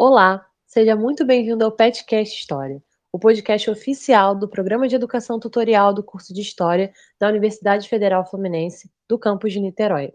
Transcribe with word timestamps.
Olá, 0.00 0.46
seja 0.64 0.94
muito 0.94 1.26
bem-vindo 1.26 1.64
ao 1.64 1.72
Petcast 1.72 2.38
História, 2.38 2.80
o 3.12 3.18
podcast 3.18 3.68
oficial 3.68 4.32
do 4.32 4.48
Programa 4.48 4.86
de 4.86 4.94
Educação 4.94 5.40
Tutorial 5.40 5.92
do 5.92 6.04
curso 6.04 6.32
de 6.32 6.40
História 6.40 6.92
da 7.18 7.26
Universidade 7.28 7.88
Federal 7.88 8.24
Fluminense, 8.24 8.88
do 9.08 9.18
campus 9.18 9.52
de 9.52 9.58
Niterói. 9.58 10.12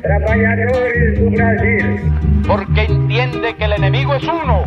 Trabalhadores 0.00 1.18
do 1.18 1.30
Brasil. 1.32 1.84
Porque 2.46 2.90
entende 2.90 3.52
que 3.52 3.62
o 3.62 3.74
inimigo 3.74 4.14
é 4.14 4.20
uno. 4.32 4.64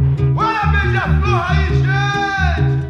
Assim 1.50 2.87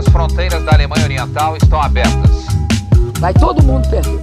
as 0.00 0.08
fronteiras 0.08 0.64
da 0.64 0.72
Alemanha 0.72 1.04
Oriental 1.04 1.58
estão 1.58 1.78
abertas. 1.78 2.46
Vai 3.18 3.34
todo 3.34 3.62
mundo 3.62 3.86
perder. 3.90 4.18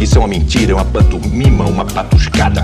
Isso 0.00 0.18
é 0.18 0.20
uma 0.20 0.28
mentira, 0.28 0.70
é 0.70 0.74
uma 0.76 0.84
pantomima, 0.84 1.64
uma 1.66 1.84
patuscada. 1.84 2.60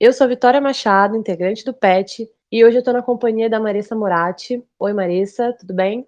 Eu 0.00 0.10
sou 0.14 0.26
Vitória 0.26 0.58
Machado, 0.58 1.16
integrante 1.16 1.66
do 1.66 1.74
PET, 1.74 2.26
e 2.50 2.64
hoje 2.64 2.78
eu 2.78 2.78
estou 2.78 2.94
na 2.94 3.02
companhia 3.02 3.50
da 3.50 3.60
Marissa 3.60 3.94
Moratti. 3.94 4.64
Oi, 4.78 4.92
Marissa, 4.94 5.52
tudo 5.52 5.74
bem? 5.74 6.06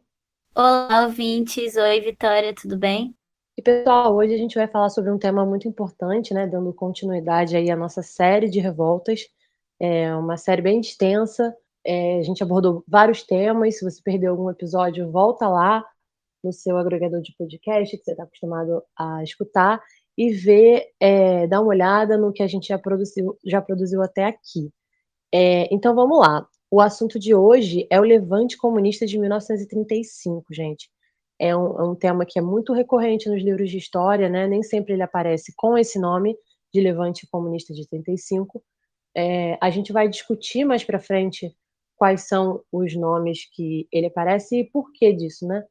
Olá, 0.54 1.04
ouvintes. 1.04 1.76
Oi, 1.76 2.00
Vitória, 2.00 2.54
tudo 2.54 2.78
bem? 2.78 3.14
E 3.58 3.60
pessoal, 3.60 4.16
hoje 4.16 4.32
a 4.32 4.38
gente 4.38 4.54
vai 4.54 4.66
falar 4.66 4.88
sobre 4.88 5.10
um 5.10 5.18
tema 5.18 5.44
muito 5.44 5.68
importante, 5.68 6.32
né, 6.32 6.46
dando 6.46 6.72
continuidade 6.72 7.54
aí 7.54 7.70
à 7.70 7.76
nossa 7.76 8.00
série 8.00 8.48
de 8.48 8.58
revoltas. 8.58 9.26
É 9.78 10.14
uma 10.14 10.38
série 10.38 10.62
bem 10.62 10.80
extensa. 10.80 11.54
É, 11.86 12.18
a 12.18 12.22
gente 12.22 12.42
abordou 12.42 12.84
vários 12.88 13.22
temas. 13.22 13.78
Se 13.78 13.84
você 13.84 14.00
perdeu 14.02 14.32
algum 14.32 14.50
episódio, 14.50 15.10
volta 15.10 15.48
lá 15.48 15.84
no 16.42 16.52
seu 16.52 16.76
agregador 16.76 17.20
de 17.22 17.34
podcast 17.36 17.96
que 17.96 18.04
você 18.04 18.12
está 18.12 18.24
acostumado 18.24 18.82
a 18.96 19.22
escutar 19.22 19.80
e 20.16 20.30
ver, 20.32 20.86
é, 21.00 21.46
uma 21.46 21.62
olhada 21.62 22.16
no 22.16 22.32
que 22.32 22.42
a 22.42 22.46
gente 22.46 22.68
já 22.68 22.78
produziu, 22.78 23.36
já 23.44 23.60
produziu 23.60 24.02
até 24.02 24.24
aqui. 24.26 24.70
É, 25.32 25.68
então 25.74 25.94
vamos 25.94 26.18
lá. 26.18 26.46
O 26.70 26.80
assunto 26.80 27.18
de 27.18 27.34
hoje 27.34 27.86
é 27.90 28.00
o 28.00 28.04
Levante 28.04 28.56
Comunista 28.56 29.06
de 29.06 29.18
1935, 29.18 30.44
gente. 30.52 30.88
É 31.38 31.56
um, 31.56 31.80
é 31.80 31.82
um, 31.84 31.94
tema 31.94 32.24
que 32.24 32.38
é 32.38 32.42
muito 32.42 32.72
recorrente 32.72 33.28
nos 33.28 33.42
livros 33.42 33.70
de 33.70 33.78
história, 33.78 34.28
né? 34.28 34.46
Nem 34.46 34.62
sempre 34.62 34.94
ele 34.94 35.02
aparece 35.02 35.52
com 35.56 35.76
esse 35.76 35.98
nome 35.98 36.36
de 36.72 36.80
Levante 36.80 37.26
Comunista 37.30 37.74
de 37.74 37.88
35. 37.88 38.62
É, 39.16 39.58
a 39.60 39.70
gente 39.70 39.92
vai 39.92 40.08
discutir 40.08 40.64
mais 40.64 40.84
para 40.84 41.00
frente 41.00 41.54
quais 41.96 42.28
são 42.28 42.62
os 42.72 42.94
nomes 42.96 43.48
que 43.52 43.86
ele 43.92 44.06
aparece 44.06 44.60
e 44.60 44.70
por 44.70 44.92
que 44.92 45.12
disso, 45.12 45.46
né? 45.46 45.64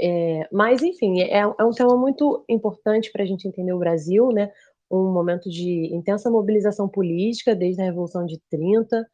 É, 0.00 0.48
mas, 0.50 0.82
enfim, 0.82 1.20
é, 1.20 1.40
é, 1.40 1.46
um 1.46 1.72
tema 1.72 1.96
muito 1.96 2.44
importante 2.48 3.12
para 3.12 3.22
a 3.22 3.26
gente 3.26 3.46
entender 3.46 3.72
o 3.72 3.78
Brasil, 3.78 4.28
né? 4.32 4.50
Um 4.90 5.12
momento 5.12 5.48
de 5.50 5.94
intensa 5.94 6.30
mobilização 6.30 6.88
política 6.88 7.54
desde 7.54 7.82
a 7.82 7.84
Revolução 7.84 8.24
de 8.24 8.40
30, 8.50 9.06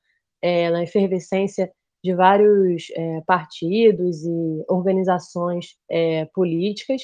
é, 0.42 0.70
na 0.70 0.82
efervescência 0.84 1.72
de 2.04 2.14
vários 2.14 2.86
é, 2.94 3.20
partidos 3.26 4.24
e 4.24 4.64
organizações 4.68 5.76
é, 5.90 6.26
políticas. 6.26 7.02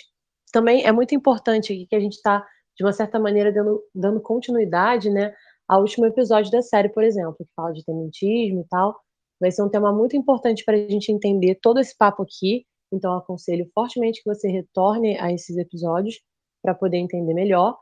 Também 0.53 0.85
é 0.87 0.93
muito 0.93 1.15
importante 1.15 1.87
que 1.87 1.97
a 1.97 2.01
gente 2.01 2.15
está, 2.15 2.47
de 2.77 2.85
uma 2.85 2.93
certa 2.93 3.19
maneira, 3.19 3.53
dando, 3.53 3.83
dando 3.95 4.21
continuidade 4.21 5.11
né, 5.11 5.35
ao 5.67 5.81
último 5.81 6.07
episódio 6.07 6.53
da 6.53 6.63
série, 6.63 6.89
por 6.91 7.03
exemplo, 7.03 7.35
que 7.37 7.45
fala 7.57 7.73
de 7.73 7.85
tenentismo 7.85 8.61
e 8.61 8.69
tal. 8.69 8.95
Vai 9.43 9.51
ser 9.51 9.63
um 9.63 9.69
tema 9.69 9.93
muito 9.93 10.17
importante 10.17 10.65
para 10.65 10.77
a 10.77 10.89
gente 10.89 11.13
entender 11.13 11.59
todo 11.61 11.81
esse 11.81 11.95
papo 11.95 12.23
aqui 12.23 12.65
então, 12.93 13.17
aconselho 13.17 13.69
fortemente 13.73 14.23
que 14.23 14.29
você 14.29 14.49
retorne 14.49 15.19
a 15.19 15.33
esses 15.33 15.57
episódios 15.57 16.21
para 16.63 16.75
poder 16.75 16.99
entender 16.99 17.33
melhor. 17.33 17.79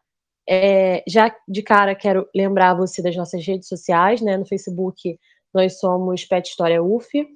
É, 0.48 1.02
já 1.06 1.34
de 1.48 1.62
cara, 1.62 1.94
quero 1.94 2.28
lembrar 2.34 2.74
você 2.74 3.02
das 3.02 3.16
nossas 3.16 3.44
redes 3.44 3.68
sociais, 3.68 4.20
né? 4.20 4.36
No 4.36 4.46
Facebook, 4.46 5.18
nós 5.52 5.78
somos 5.80 6.24
Pet 6.24 6.48
História 6.48 6.82
UF, 6.82 7.26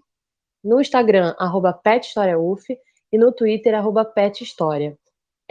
no 0.62 0.81
Instagram, 0.81 1.34
arroba 1.38 1.72
Pet 1.72 2.06
História 2.06 2.38
UF, 2.38 2.65
e 3.12 3.19
no 3.19 3.32
Twitter, 3.32 3.75
arroba 3.75 4.04
Pet 4.04 4.43
História. 4.43 4.97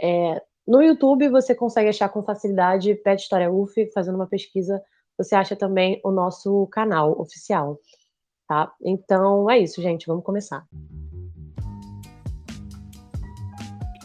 É, 0.00 0.42
no 0.66 0.82
YouTube, 0.82 1.28
você 1.28 1.54
consegue 1.54 1.90
achar 1.90 2.08
com 2.08 2.24
facilidade 2.24 2.94
Pet 2.96 3.20
História 3.22 3.52
UF, 3.52 3.90
fazendo 3.92 4.16
uma 4.16 4.26
pesquisa, 4.26 4.82
você 5.16 5.36
acha 5.36 5.54
também 5.54 6.00
o 6.02 6.10
nosso 6.10 6.66
canal 6.68 7.18
oficial, 7.20 7.78
tá? 8.54 8.72
Então, 8.80 9.50
é 9.50 9.58
isso, 9.58 9.82
gente, 9.82 10.06
vamos 10.06 10.24
começar. 10.24 10.64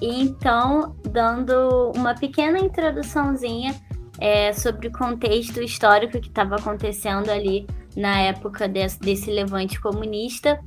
então, 0.01 0.95
dando 1.09 1.91
uma 1.93 2.15
pequena 2.15 2.57
introduçãozinha 2.57 3.75
é, 4.17 4.53
sobre 4.53 4.87
o 4.87 4.91
contexto 4.93 5.61
histórico 5.61 6.21
que 6.21 6.29
estava 6.29 6.55
acontecendo 6.55 7.29
ali 7.29 7.67
na 7.97 8.21
época 8.21 8.65
desse, 8.65 8.97
desse 8.97 9.29
levante 9.29 9.77
comunista. 9.81 10.57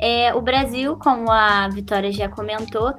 É, 0.00 0.34
o 0.34 0.42
Brasil, 0.42 0.96
como 0.96 1.30
a 1.30 1.68
Vitória 1.68 2.10
já 2.10 2.28
comentou, 2.28 2.92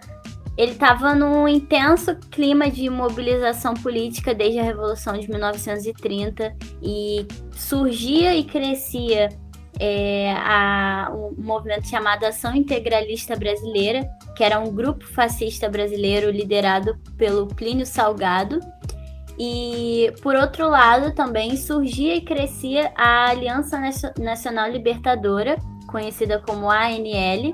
ele 0.58 0.72
estava 0.72 1.14
num 1.14 1.50
intenso 1.50 2.16
clima 2.32 2.72
de 2.72 2.90
mobilização 2.90 3.74
política 3.74 4.34
desde 4.34 4.60
a 4.60 4.64
Revolução 4.64 5.20
de 5.20 5.30
1930 5.30 6.56
e 6.82 7.28
surgia 7.52 8.34
e 8.34 8.46
crescia 8.46 9.28
é, 9.80 10.32
a, 10.34 11.12
um 11.14 11.34
movimento 11.38 11.88
chamado 11.88 12.26
Ação 12.26 12.56
Integralista 12.56 13.36
Brasileira, 13.36 14.08
que 14.36 14.44
era 14.44 14.60
um 14.60 14.74
grupo 14.74 15.06
fascista 15.06 15.70
brasileiro 15.70 16.30
liderado 16.30 16.98
pelo 17.18 17.48
Plínio 17.48 17.86
Salgado. 17.86 18.60
E, 19.38 20.14
por 20.22 20.36
outro 20.36 20.70
lado, 20.70 21.14
também 21.16 21.58
surgia 21.58 22.16
e 22.16 22.22
crescia 22.22 22.92
a 22.96 23.30
Aliança 23.30 23.80
Nacional 24.20 24.70
Libertadora, 24.70 25.58
conhecida 25.88 26.40
como 26.40 26.70
ANL, 26.70 27.54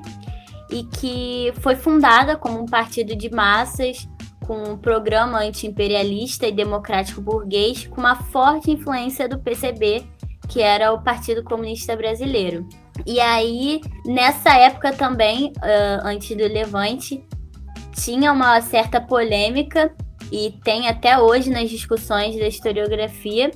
e 0.70 0.84
que 0.84 1.52
foi 1.60 1.74
fundada 1.74 2.36
como 2.36 2.60
um 2.60 2.66
partido 2.66 3.16
de 3.16 3.30
massas 3.30 4.06
com 4.46 4.72
um 4.72 4.76
programa 4.76 5.38
anti-imperialista 5.38 6.46
e 6.46 6.52
democrático 6.52 7.20
burguês, 7.20 7.86
com 7.86 8.00
uma 8.00 8.16
forte 8.16 8.70
influência 8.70 9.28
do 9.28 9.38
PCB, 9.38 10.04
que 10.50 10.60
era 10.60 10.92
o 10.92 11.00
Partido 11.00 11.44
Comunista 11.44 11.96
Brasileiro. 11.96 12.68
E 13.06 13.20
aí, 13.20 13.80
nessa 14.04 14.52
época 14.56 14.92
também, 14.92 15.52
uh, 15.58 16.04
antes 16.04 16.36
do 16.36 16.42
Levante, 16.42 17.24
tinha 17.94 18.32
uma 18.32 18.60
certa 18.60 19.00
polêmica, 19.00 19.94
e 20.32 20.54
tem 20.64 20.88
até 20.88 21.18
hoje 21.18 21.50
nas 21.50 21.70
discussões 21.70 22.36
da 22.36 22.46
historiografia, 22.48 23.50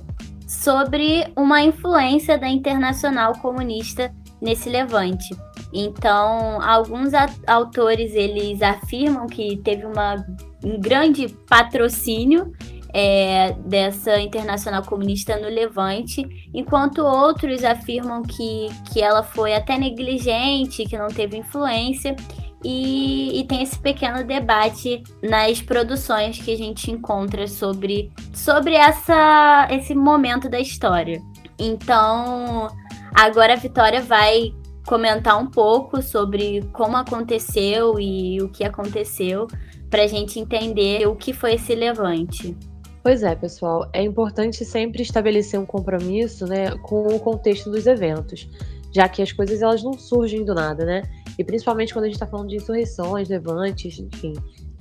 sobre 0.47 1.27
uma 1.37 1.63
influência 1.63 2.39
da 2.39 2.49
Internacional 2.49 3.33
Comunista 3.41 4.15
nesse 4.41 4.69
levante. 4.69 5.35
Então, 5.73 6.61
alguns 6.63 7.13
autores 7.47 8.15
eles 8.15 8.63
afirmam 8.63 9.27
que 9.27 9.57
teve 9.65 9.85
uma, 9.85 10.25
um 10.63 10.79
grande 10.79 11.29
patrocínio 11.49 12.53
é, 12.95 13.53
dessa 13.67 14.21
internacional 14.21 14.85
comunista 14.85 15.37
no 15.37 15.49
Levante, 15.49 16.25
enquanto 16.55 16.99
outros 16.99 17.65
afirmam 17.65 18.23
que, 18.23 18.69
que 18.93 19.03
ela 19.03 19.25
foi 19.25 19.53
até 19.53 19.77
negligente, 19.77 20.85
que 20.85 20.97
não 20.97 21.09
teve 21.09 21.37
influência. 21.37 22.15
E, 22.63 23.41
e, 23.41 23.45
tem 23.45 23.63
esse 23.63 23.79
pequeno 23.79 24.25
debate 24.25 25.03
nas 25.23 25.61
produções 25.61 26.41
que 26.41 26.51
a 26.51 26.57
gente 26.57 26.91
encontra 26.91 27.47
sobre, 27.47 28.11
sobre 28.33 28.75
essa, 28.75 29.69
esse 29.71 29.95
momento 29.95 30.49
da 30.49 30.59
história. 30.59 31.21
Então, 31.59 32.69
agora 33.15 33.53
a 33.53 33.57
Vitória 33.57 34.01
vai 34.01 34.55
comentar 34.87 35.39
um 35.39 35.47
pouco 35.47 36.01
sobre 36.01 36.63
como 36.73 36.97
aconteceu 36.97 38.01
e 38.01 38.41
o 38.41 38.49
que 38.49 38.65
aconteceu 38.65 39.47
para 39.91 40.05
a 40.05 40.07
gente 40.07 40.41
entender 40.41 41.07
o 41.07 41.15
que 41.15 41.35
foi 41.35 41.55
esse 41.55 41.75
levante. 41.75 42.57
Pois 43.05 43.23
é, 43.23 43.35
pessoal, 43.35 43.87
é 43.93 44.03
importante 44.03 44.65
sempre 44.65 45.03
estabelecer 45.03 45.61
um 45.61 45.67
compromisso, 45.67 46.47
né, 46.47 46.71
com 46.79 47.07
o 47.07 47.21
contexto 47.21 47.71
dos 47.71 47.87
eventos, 47.87 48.49
já 48.91 49.07
que 49.07 49.21
as 49.21 49.31
coisas 49.31 49.61
elas 49.61 49.83
não 49.83 49.93
surgem 49.93 50.43
do 50.43 50.55
nada, 50.55 50.87
né? 50.87 51.03
E 51.39 51.45
principalmente 51.45 51.93
quando 51.93 52.05
a 52.05 52.09
gente 52.09 52.17
está 52.17 52.27
falando 52.27 52.49
de 52.49 52.57
insurreições, 52.57 53.29
levantes, 53.29 53.99
enfim. 53.99 54.33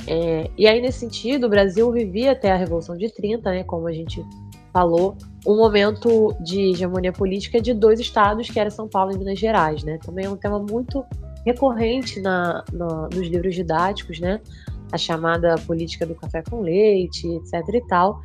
É, 0.08 0.50
e 0.58 0.66
aí, 0.66 0.82
nesse 0.82 1.00
sentido, 1.00 1.48
o 1.48 1.50
Brasil 1.50 1.92
vivia 1.92 2.32
até 2.32 2.50
a 2.50 2.56
Revolução 2.56 2.96
de 2.96 3.14
30, 3.14 3.52
né, 3.52 3.64
como 3.66 3.90
a 3.90 3.92
gente 3.92 4.26
falou, 4.72 5.18
um 5.46 5.58
momento 5.58 6.34
de 6.40 6.72
hegemonia 6.72 7.12
política 7.12 7.60
de 7.60 7.74
dois 7.74 8.00
estados, 8.00 8.50
que 8.50 8.58
era 8.58 8.70
São 8.70 8.88
Paulo 8.88 9.14
e 9.14 9.18
Minas 9.18 9.38
Gerais, 9.38 9.84
né? 9.84 10.00
Também 10.02 10.26
é 10.28 10.30
um 10.30 10.38
tema 10.38 10.60
muito 10.60 11.04
recorrente 11.46 12.22
na, 12.22 12.64
na 12.72 13.10
nos 13.14 13.28
livros 13.28 13.54
didáticos, 13.54 14.22
né? 14.22 14.40
A 14.94 14.98
chamada 14.98 15.56
política 15.66 16.06
do 16.06 16.14
café 16.14 16.44
com 16.48 16.62
leite, 16.62 17.28
etc. 17.28 17.68
e 17.74 17.82
tal. 17.88 18.22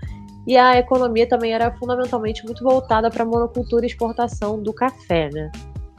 E 0.47 0.56
a 0.56 0.79
economia 0.79 1.26
também 1.26 1.53
era 1.53 1.70
fundamentalmente 1.73 2.44
muito 2.44 2.62
voltada 2.62 3.11
para 3.11 3.23
a 3.23 3.26
monocultura 3.26 3.85
e 3.85 3.88
exportação 3.88 4.62
do 4.62 4.73
café, 4.73 5.31
né? 5.32 5.50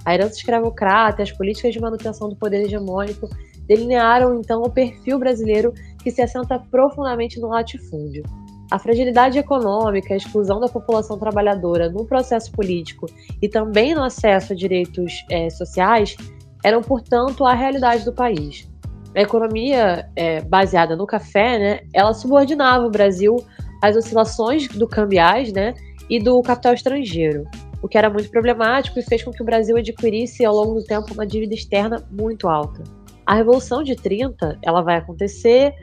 A 0.05 0.13
herança 0.13 0.35
escravocrata 0.35 1.21
e 1.21 1.23
as 1.23 1.31
políticas 1.31 1.73
de 1.73 1.81
manutenção 1.81 2.29
do 2.29 2.35
poder 2.35 2.63
hegemônico 2.65 3.27
delinearam 3.67 4.39
então 4.39 4.61
o 4.61 4.69
perfil 4.69 5.19
brasileiro 5.19 5.73
que 6.03 6.11
se 6.11 6.21
assenta 6.21 6.59
profundamente 6.71 7.39
no 7.39 7.49
latifúndio. 7.49 8.23
A 8.71 8.77
fragilidade 8.77 9.39
econômica, 9.39 10.13
a 10.13 10.17
exclusão 10.17 10.59
da 10.59 10.67
população 10.67 11.17
trabalhadora 11.17 11.89
no 11.89 12.05
processo 12.05 12.51
político 12.51 13.07
e 13.41 13.49
também 13.49 13.95
no 13.95 14.03
acesso 14.03 14.53
a 14.53 14.55
direitos 14.55 15.25
é, 15.31 15.49
sociais 15.49 16.15
eram, 16.63 16.81
portanto, 16.81 17.45
a 17.45 17.53
realidade 17.53 18.05
do 18.05 18.13
país. 18.13 18.69
A 19.15 19.21
economia 19.21 20.09
é, 20.15 20.41
baseada 20.41 20.95
no 20.95 21.05
café, 21.05 21.59
né, 21.59 21.79
ela 21.93 22.13
subordinava 22.13 22.85
o 22.85 22.91
Brasil 22.91 23.35
às 23.81 23.95
oscilações 23.95 24.67
do 24.67 24.87
cambiais 24.87 25.51
né, 25.51 25.73
e 26.09 26.19
do 26.19 26.41
capital 26.41 26.73
estrangeiro 26.73 27.45
o 27.81 27.87
que 27.87 27.97
era 27.97 28.09
muito 28.09 28.29
problemático 28.29 28.99
e 28.99 29.03
fez 29.03 29.23
com 29.23 29.31
que 29.31 29.41
o 29.41 29.45
Brasil 29.45 29.77
adquirisse 29.77 30.45
ao 30.45 30.53
longo 30.53 30.75
do 30.75 30.83
tempo 30.83 31.13
uma 31.13 31.25
dívida 31.25 31.53
externa 31.53 32.05
muito 32.11 32.47
alta. 32.47 32.83
A 33.25 33.35
Revolução 33.35 33.83
de 33.83 33.95
30, 33.95 34.57
ela 34.61 34.81
vai 34.81 34.97
acontecer 34.97 35.73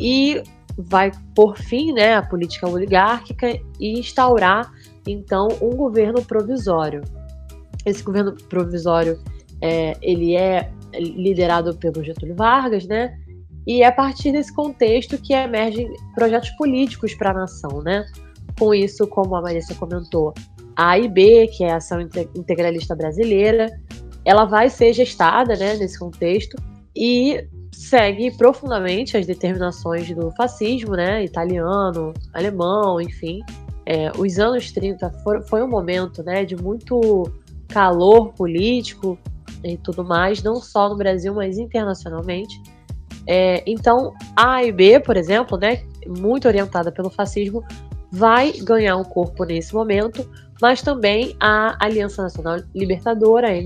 e 0.00 0.42
vai 0.76 1.12
por 1.34 1.56
fim, 1.56 1.92
né, 1.92 2.16
a 2.16 2.22
política 2.22 2.68
oligárquica 2.68 3.60
e 3.78 3.98
instaurar 3.98 4.72
então 5.06 5.48
um 5.60 5.70
governo 5.70 6.24
provisório. 6.24 7.02
Esse 7.86 8.02
governo 8.02 8.34
provisório 8.48 9.20
é, 9.60 9.96
ele 10.02 10.34
é 10.34 10.70
liderado 10.98 11.74
pelo 11.76 12.02
Getúlio 12.02 12.34
Vargas, 12.34 12.86
né? 12.86 13.16
E 13.66 13.82
é 13.82 13.86
a 13.86 13.92
partir 13.92 14.32
desse 14.32 14.52
contexto 14.52 15.16
que 15.18 15.32
emergem 15.32 15.92
projetos 16.14 16.50
políticos 16.50 17.14
para 17.14 17.30
a 17.30 17.34
nação, 17.34 17.82
né? 17.82 18.04
Com 18.58 18.74
isso, 18.74 19.06
como 19.06 19.34
a 19.34 19.42
Marissa 19.42 19.74
comentou, 19.74 20.34
a 20.76 20.90
AIB, 20.90 21.48
que 21.48 21.64
é 21.64 21.72
a 21.72 21.76
Ação 21.76 22.00
Integralista 22.00 22.94
Brasileira, 22.94 23.70
ela 24.24 24.44
vai 24.44 24.68
ser 24.68 24.92
gestada 24.92 25.54
né, 25.56 25.76
nesse 25.76 25.98
contexto 25.98 26.56
e 26.96 27.46
segue 27.72 28.30
profundamente 28.36 29.16
as 29.16 29.26
determinações 29.26 30.08
do 30.14 30.30
fascismo, 30.32 30.92
né, 30.92 31.24
italiano, 31.24 32.12
alemão, 32.32 33.00
enfim. 33.00 33.40
É, 33.86 34.10
os 34.16 34.38
anos 34.38 34.72
30 34.72 35.10
for, 35.22 35.42
foi 35.42 35.62
um 35.62 35.68
momento 35.68 36.22
né, 36.22 36.44
de 36.44 36.56
muito 36.56 37.30
calor 37.68 38.32
político 38.32 39.18
e 39.64 39.76
tudo 39.78 40.04
mais, 40.04 40.42
não 40.42 40.56
só 40.56 40.88
no 40.88 40.96
Brasil, 40.96 41.34
mas 41.34 41.58
internacionalmente. 41.58 42.60
É, 43.26 43.62
então, 43.66 44.12
a 44.36 44.56
AIB, 44.56 45.00
por 45.00 45.16
exemplo, 45.16 45.56
né, 45.56 45.82
muito 46.06 46.46
orientada 46.46 46.92
pelo 46.92 47.08
fascismo, 47.10 47.64
vai 48.10 48.52
ganhar 48.52 48.96
um 48.96 49.04
corpo 49.04 49.44
nesse 49.44 49.74
momento, 49.74 50.28
mas 50.60 50.82
também 50.82 51.34
a 51.40 51.76
Aliança 51.84 52.22
Nacional 52.22 52.60
Libertadora, 52.74 53.48
a 53.48 53.56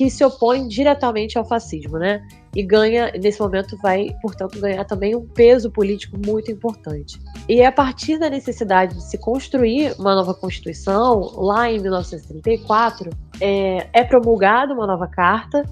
que 0.00 0.08
se 0.08 0.24
opõe 0.24 0.66
diretamente 0.66 1.36
ao 1.36 1.44
fascismo, 1.44 1.98
né? 1.98 2.26
E 2.56 2.62
ganha, 2.62 3.12
nesse 3.22 3.38
momento, 3.38 3.76
vai, 3.82 4.08
portanto, 4.22 4.58
ganhar 4.58 4.82
também 4.86 5.14
um 5.14 5.26
peso 5.26 5.70
político 5.70 6.16
muito 6.24 6.50
importante. 6.50 7.20
E 7.46 7.60
é 7.60 7.66
a 7.66 7.72
partir 7.72 8.16
da 8.16 8.30
necessidade 8.30 8.94
de 8.94 9.02
se 9.02 9.18
construir 9.18 9.94
uma 9.98 10.14
nova 10.14 10.32
Constituição, 10.32 11.20
lá 11.36 11.70
em 11.70 11.78
1934, 11.80 13.10
é, 13.42 13.88
é 13.92 14.02
promulgada 14.02 14.72
uma 14.72 14.86
nova 14.86 15.06
carta, 15.06 15.66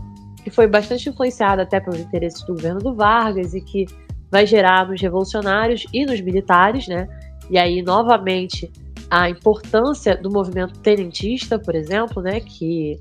que 0.45 0.51
foi 0.51 0.67
bastante 0.67 1.09
influenciada 1.09 1.63
até 1.63 1.81
pelos 1.81 1.99
interesses 1.99 2.43
do 2.43 2.53
governo 2.53 2.81
do 2.81 2.95
Vargas 2.95 3.55
e 3.55 3.63
que 3.63 3.87
vai 4.31 4.45
gerar 4.47 4.87
nos 4.87 5.01
revolucionários 5.01 5.87
e 5.91 6.05
nos 6.05 6.21
militares, 6.21 6.87
né? 6.87 7.09
E 7.49 7.57
aí, 7.57 7.81
novamente, 7.81 8.71
a 9.09 9.31
importância 9.31 10.15
do 10.15 10.31
movimento 10.31 10.79
tenentista, 10.81 11.59
por 11.59 11.75
exemplo, 11.75 12.23
né, 12.23 12.41
que 12.41 13.01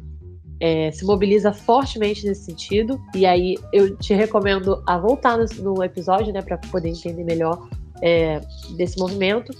é, 0.60 0.92
se 0.92 1.06
mobiliza 1.06 1.54
fortemente 1.54 2.26
nesse 2.26 2.46
sentido. 2.46 3.02
E 3.16 3.26
aí 3.26 3.56
eu 3.72 3.96
te 3.98 4.14
recomendo 4.14 4.84
a 4.88 4.98
voltar 4.98 5.38
no, 5.38 5.46
no 5.62 5.84
episódio, 5.84 6.34
né, 6.34 6.42
para 6.42 6.58
poder 6.58 6.90
entender 6.90 7.24
melhor 7.24 7.68
é, 8.02 8.42
desse 8.76 8.98
movimento. 8.98 9.54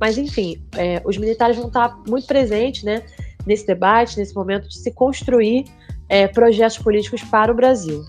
Mas 0.00 0.18
enfim, 0.18 0.62
é, 0.76 1.00
os 1.04 1.16
militares 1.16 1.56
vão 1.56 1.68
estar 1.68 1.98
muito 2.06 2.26
presentes, 2.26 2.82
né, 2.82 3.02
nesse 3.46 3.66
debate, 3.66 4.18
nesse 4.18 4.34
momento 4.34 4.68
de 4.68 4.76
se 4.76 4.90
construir 4.90 5.64
é, 6.08 6.26
projetos 6.28 6.78
políticos 6.78 7.22
para 7.22 7.52
o 7.52 7.54
Brasil. 7.54 8.04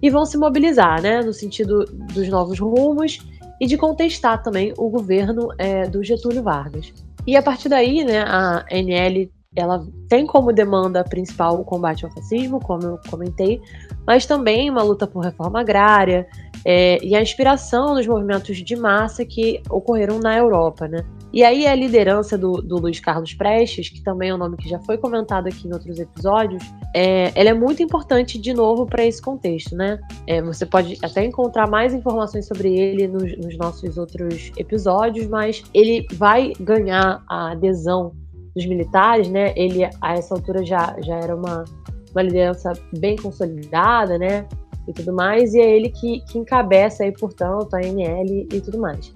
E 0.00 0.10
vão 0.10 0.24
se 0.24 0.36
mobilizar, 0.36 1.02
né, 1.02 1.22
no 1.22 1.32
sentido 1.32 1.84
dos 2.12 2.28
novos 2.28 2.58
rumos 2.58 3.18
e 3.60 3.66
de 3.66 3.76
contestar 3.76 4.42
também 4.42 4.72
o 4.76 4.88
governo 4.88 5.48
é, 5.58 5.88
do 5.88 6.02
Getúlio 6.02 6.42
Vargas. 6.42 6.92
E 7.26 7.36
a 7.36 7.42
partir 7.42 7.68
daí, 7.68 8.04
né, 8.04 8.20
a 8.20 8.66
NL 8.70 9.30
ela 9.56 9.86
tem 10.08 10.26
como 10.26 10.52
demanda 10.52 11.04
principal 11.04 11.60
o 11.60 11.64
combate 11.64 12.04
ao 12.04 12.10
fascismo, 12.10 12.60
como 12.60 12.82
eu 12.82 13.00
comentei, 13.10 13.60
mas 14.06 14.26
também 14.26 14.70
uma 14.70 14.82
luta 14.82 15.06
por 15.06 15.20
reforma 15.20 15.60
agrária 15.60 16.26
é, 16.64 16.98
e 17.04 17.14
a 17.14 17.22
inspiração 17.22 17.94
nos 17.94 18.06
movimentos 18.06 18.56
de 18.56 18.76
massa 18.76 19.24
que 19.24 19.60
ocorreram 19.68 20.18
na 20.18 20.36
Europa, 20.36 20.88
né? 20.88 21.04
E 21.32 21.42
aí 21.42 21.66
a 21.66 21.74
liderança 21.74 22.38
do, 22.38 22.62
do 22.62 22.78
Luiz 22.78 23.00
Carlos 23.00 23.34
Prestes, 23.34 23.88
que 23.88 24.00
também 24.00 24.30
é 24.30 24.34
um 24.34 24.38
nome 24.38 24.56
que 24.56 24.68
já 24.68 24.78
foi 24.80 24.96
comentado 24.96 25.48
aqui 25.48 25.66
em 25.66 25.72
outros 25.72 25.98
episódios, 25.98 26.62
é, 26.94 27.32
ela 27.34 27.50
é 27.50 27.54
muito 27.54 27.82
importante 27.82 28.38
de 28.38 28.54
novo 28.54 28.86
para 28.86 29.04
esse 29.04 29.20
contexto, 29.20 29.74
né? 29.74 29.98
É, 30.28 30.40
você 30.40 30.64
pode 30.64 30.96
até 31.02 31.24
encontrar 31.24 31.68
mais 31.68 31.92
informações 31.92 32.46
sobre 32.46 32.72
ele 32.72 33.08
nos, 33.08 33.36
nos 33.36 33.58
nossos 33.58 33.98
outros 33.98 34.52
episódios, 34.56 35.26
mas 35.26 35.64
ele 35.74 36.06
vai 36.14 36.52
ganhar 36.60 37.22
a 37.28 37.50
adesão 37.50 38.12
dos 38.54 38.66
militares, 38.66 39.28
né? 39.28 39.52
Ele 39.56 39.84
a 40.00 40.14
essa 40.14 40.34
altura 40.34 40.64
já, 40.64 40.96
já 41.00 41.16
era 41.16 41.34
uma, 41.34 41.64
uma 42.12 42.22
liderança 42.22 42.72
bem 42.98 43.16
consolidada, 43.16 44.18
né? 44.18 44.46
E 44.86 44.92
tudo 44.92 45.14
mais, 45.14 45.54
e 45.54 45.60
é 45.60 45.76
ele 45.76 45.88
que, 45.88 46.20
que 46.26 46.38
encabeça 46.38 47.04
aí, 47.04 47.12
portanto, 47.12 47.74
a 47.74 47.78
ANL 47.78 48.46
e 48.52 48.60
tudo 48.60 48.78
mais. 48.78 49.12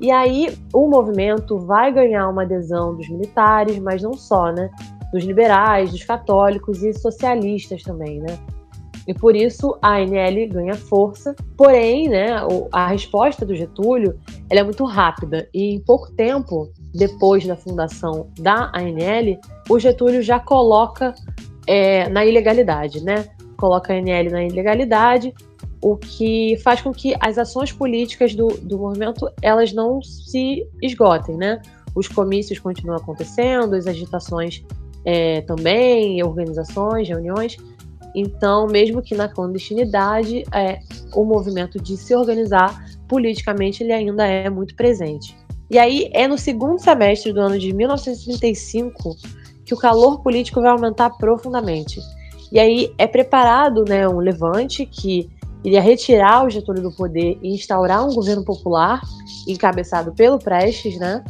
E 0.00 0.10
aí 0.10 0.56
o 0.72 0.88
movimento 0.88 1.58
vai 1.58 1.92
ganhar 1.92 2.28
uma 2.28 2.42
adesão 2.42 2.96
dos 2.96 3.08
militares, 3.08 3.78
mas 3.78 4.02
não 4.02 4.14
só, 4.14 4.50
né? 4.50 4.70
Dos 5.12 5.24
liberais, 5.24 5.90
dos 5.90 6.04
católicos 6.04 6.82
e 6.82 6.92
socialistas 6.92 7.82
também, 7.82 8.20
né? 8.20 8.38
E 9.06 9.12
por 9.12 9.36
isso 9.36 9.76
a 9.82 9.96
ANL 9.96 10.48
ganha 10.48 10.74
força. 10.74 11.34
Porém, 11.56 12.08
né, 12.08 12.28
a 12.72 12.88
resposta 12.88 13.44
do 13.44 13.54
Getúlio 13.54 14.18
ela 14.50 14.60
é 14.60 14.64
muito 14.64 14.84
rápida. 14.84 15.48
E 15.52 15.74
em 15.74 15.80
pouco 15.80 16.10
tempo, 16.12 16.70
depois 16.94 17.44
da 17.44 17.56
fundação 17.56 18.28
da 18.38 18.70
ANL, 18.72 19.40
o 19.68 19.78
Getúlio 19.78 20.22
já 20.22 20.38
coloca 20.38 21.12
é, 21.66 22.08
na 22.08 22.24
ilegalidade, 22.24 23.02
né? 23.02 23.28
Coloca 23.56 23.92
a 23.92 23.96
ANL 23.96 24.30
na 24.30 24.44
ilegalidade, 24.44 25.34
o 25.82 25.96
que 25.96 26.56
faz 26.62 26.80
com 26.80 26.92
que 26.92 27.14
as 27.20 27.36
ações 27.36 27.72
políticas 27.72 28.34
do, 28.34 28.46
do 28.62 28.78
movimento 28.78 29.28
elas 29.42 29.72
não 29.72 30.00
se 30.02 30.66
esgotem, 30.80 31.36
né? 31.36 31.60
Os 31.94 32.06
comícios 32.06 32.58
continuam 32.58 32.96
acontecendo, 32.96 33.74
as 33.74 33.86
agitações 33.86 34.64
é, 35.04 35.40
também, 35.42 36.22
organizações, 36.22 37.08
reuniões. 37.08 37.56
Então, 38.14 38.68
mesmo 38.68 39.02
que 39.02 39.14
na 39.14 39.28
clandestinidade, 39.28 40.44
é, 40.52 40.78
o 41.12 41.24
movimento 41.24 41.80
de 41.80 41.96
se 41.96 42.14
organizar 42.14 42.84
politicamente 43.08 43.82
ele 43.82 43.92
ainda 43.92 44.26
é 44.26 44.48
muito 44.48 44.74
presente. 44.76 45.36
E 45.70 45.78
aí 45.78 46.10
é 46.12 46.28
no 46.28 46.36
segundo 46.36 46.78
semestre 46.78 47.32
do 47.32 47.40
ano 47.40 47.58
de 47.58 47.72
1935 47.72 49.16
que 49.64 49.74
o 49.74 49.78
calor 49.78 50.22
político 50.22 50.60
vai 50.60 50.70
aumentar 50.70 51.10
profundamente. 51.10 52.00
E 52.52 52.58
aí 52.58 52.92
é 52.98 53.06
preparado 53.06 53.84
né, 53.88 54.06
um 54.08 54.18
levante 54.18 54.84
que 54.84 55.28
iria 55.64 55.80
retirar 55.80 56.44
o 56.44 56.50
Getúlio 56.50 56.82
do 56.82 56.92
poder 56.92 57.38
e 57.42 57.54
instaurar 57.54 58.06
um 58.06 58.14
governo 58.14 58.44
popular 58.44 59.00
encabeçado 59.48 60.12
pelo 60.12 60.38
Prestes, 60.38 60.98
né? 60.98 61.24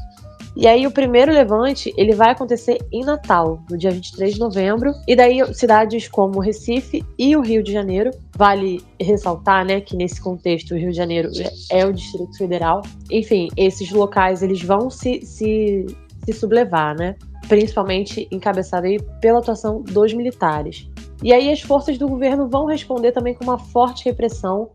E 0.57 0.69
aí 0.69 0.87
o 0.87 0.91
primeiro 0.91 1.33
levante, 1.33 1.93
ele 1.97 2.15
vai 2.15 2.31
acontecer 2.31 2.79
em 2.93 3.05
Natal, 3.05 3.61
no 3.69 3.77
dia 3.77 3.91
23 3.91 4.35
de 4.35 4.41
novembro, 4.41 4.93
e 5.07 5.17
daí 5.17 5.43
cidades 5.53 6.07
como 6.07 6.39
Recife 6.39 7.05
e 7.19 7.37
o 7.37 7.41
Rio 7.41 7.63
de 7.63 7.73
Janeiro, 7.73 8.11
vale 8.37 8.81
ressaltar, 9.01 9.65
né, 9.65 9.81
que 9.81 9.97
nesse 9.97 10.21
contexto 10.21 10.73
o 10.73 10.79
Rio 10.79 10.91
de 10.91 10.97
Janeiro 10.97 11.31
é 11.71 11.85
o 11.85 11.93
Distrito 11.93 12.39
Federal. 12.39 12.83
Enfim, 13.11 13.49
esses 13.57 13.91
locais 13.91 14.43
eles 14.43 14.63
vão 14.63 14.89
se, 14.91 15.23
se, 15.27 15.87
se 16.25 16.33
sublevar, 16.33 16.97
né? 16.97 17.17
Principalmente 17.49 18.29
encabeçado 18.31 18.87
aí 18.87 18.99
pela 19.21 19.41
atuação 19.41 19.83
dos 19.83 20.15
militares. 20.15 20.89
E 21.23 21.33
aí 21.33 21.51
as 21.51 21.61
forças 21.61 21.99
do 21.99 22.09
governo 22.09 22.49
vão 22.49 22.67
responder 22.67 23.13
também 23.13 23.35
com 23.35 23.45
uma 23.45 23.59
forte 23.59 24.05
repressão 24.05 24.71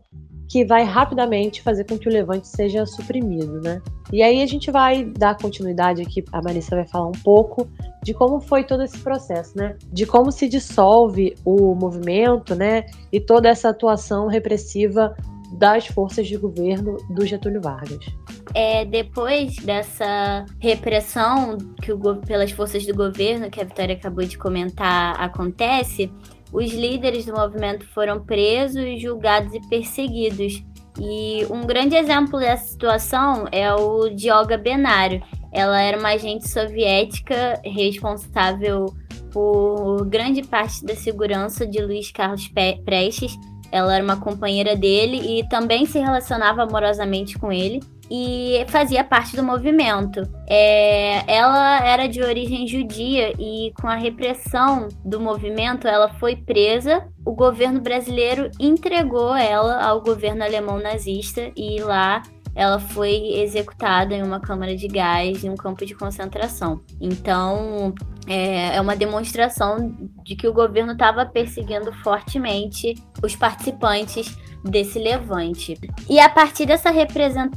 que 0.50 0.64
vai 0.64 0.82
rapidamente 0.82 1.62
fazer 1.62 1.84
com 1.84 1.96
que 1.96 2.08
o 2.08 2.12
levante 2.12 2.48
seja 2.48 2.84
suprimido, 2.84 3.60
né? 3.60 3.80
E 4.12 4.20
aí 4.20 4.42
a 4.42 4.46
gente 4.46 4.68
vai 4.68 5.04
dar 5.04 5.36
continuidade 5.36 6.02
aqui, 6.02 6.24
a 6.32 6.42
Marissa 6.42 6.74
vai 6.74 6.84
falar 6.84 7.06
um 7.06 7.22
pouco 7.22 7.70
de 8.02 8.12
como 8.12 8.40
foi 8.40 8.64
todo 8.64 8.82
esse 8.82 8.98
processo, 8.98 9.56
né? 9.56 9.76
De 9.92 10.04
como 10.04 10.32
se 10.32 10.48
dissolve 10.48 11.36
o 11.44 11.72
movimento, 11.76 12.56
né? 12.56 12.86
E 13.12 13.20
toda 13.20 13.48
essa 13.48 13.68
atuação 13.68 14.26
repressiva 14.26 15.16
das 15.52 15.86
forças 15.86 16.26
de 16.26 16.36
governo 16.36 16.96
do 17.10 17.24
Getúlio 17.24 17.60
Vargas. 17.60 18.04
É, 18.52 18.84
depois 18.84 19.54
dessa 19.56 20.44
repressão 20.58 21.58
que 21.80 21.92
o, 21.92 21.98
pelas 22.26 22.50
forças 22.50 22.84
do 22.84 22.94
governo, 22.94 23.50
que 23.50 23.60
a 23.60 23.64
Vitória 23.64 23.94
acabou 23.94 24.24
de 24.24 24.36
comentar, 24.36 25.14
acontece, 25.20 26.10
os 26.52 26.72
líderes 26.72 27.26
do 27.26 27.32
movimento 27.32 27.86
foram 27.88 28.20
presos, 28.24 29.00
julgados 29.00 29.54
e 29.54 29.60
perseguidos. 29.68 30.62
E 30.98 31.46
um 31.48 31.62
grande 31.62 31.96
exemplo 31.96 32.38
dessa 32.38 32.66
situação 32.66 33.46
é 33.52 33.72
o 33.72 34.08
de 34.08 34.30
Olga 34.30 34.58
Benário. 34.58 35.22
Ela 35.52 35.80
era 35.80 35.98
uma 35.98 36.10
agente 36.10 36.48
soviética 36.48 37.60
responsável 37.64 38.86
por 39.32 40.04
grande 40.06 40.42
parte 40.42 40.84
da 40.84 40.94
segurança 40.94 41.66
de 41.66 41.80
Luiz 41.80 42.10
Carlos 42.10 42.48
Prestes. 42.84 43.38
Ela 43.70 43.94
era 43.94 44.04
uma 44.04 44.16
companheira 44.16 44.74
dele 44.76 45.38
e 45.38 45.48
também 45.48 45.86
se 45.86 45.98
relacionava 45.98 46.62
amorosamente 46.62 47.38
com 47.38 47.52
ele 47.52 47.80
e 48.10 48.64
fazia 48.68 49.04
parte 49.04 49.36
do 49.36 49.42
movimento. 49.42 50.22
É, 50.48 51.22
ela 51.32 51.78
era 51.86 52.08
de 52.08 52.20
origem 52.20 52.66
judia 52.66 53.32
e, 53.38 53.72
com 53.80 53.86
a 53.86 53.94
repressão 53.94 54.88
do 55.04 55.20
movimento, 55.20 55.86
ela 55.86 56.08
foi 56.14 56.34
presa. 56.34 57.06
O 57.24 57.32
governo 57.32 57.80
brasileiro 57.80 58.50
entregou 58.58 59.34
ela 59.36 59.84
ao 59.84 60.00
governo 60.00 60.42
alemão 60.42 60.78
nazista 60.80 61.52
e 61.56 61.80
lá 61.80 62.22
ela 62.54 62.80
foi 62.80 63.34
executada 63.34 64.14
em 64.14 64.22
uma 64.22 64.40
câmara 64.40 64.74
de 64.74 64.88
gás 64.88 65.44
em 65.44 65.50
um 65.50 65.54
campo 65.54 65.86
de 65.86 65.94
concentração. 65.94 66.80
Então, 67.00 67.94
é, 68.26 68.76
é 68.76 68.80
uma 68.80 68.96
demonstração 68.96 69.94
de 70.24 70.34
que 70.34 70.48
o 70.48 70.52
governo 70.52 70.92
estava 70.92 71.24
perseguindo 71.24 71.92
fortemente 72.02 72.94
os 73.22 73.36
participantes 73.36 74.36
desse 74.64 74.98
levante. 74.98 75.78
E 76.08 76.18
a 76.18 76.28
partir 76.28 76.66
dessa, 76.66 76.90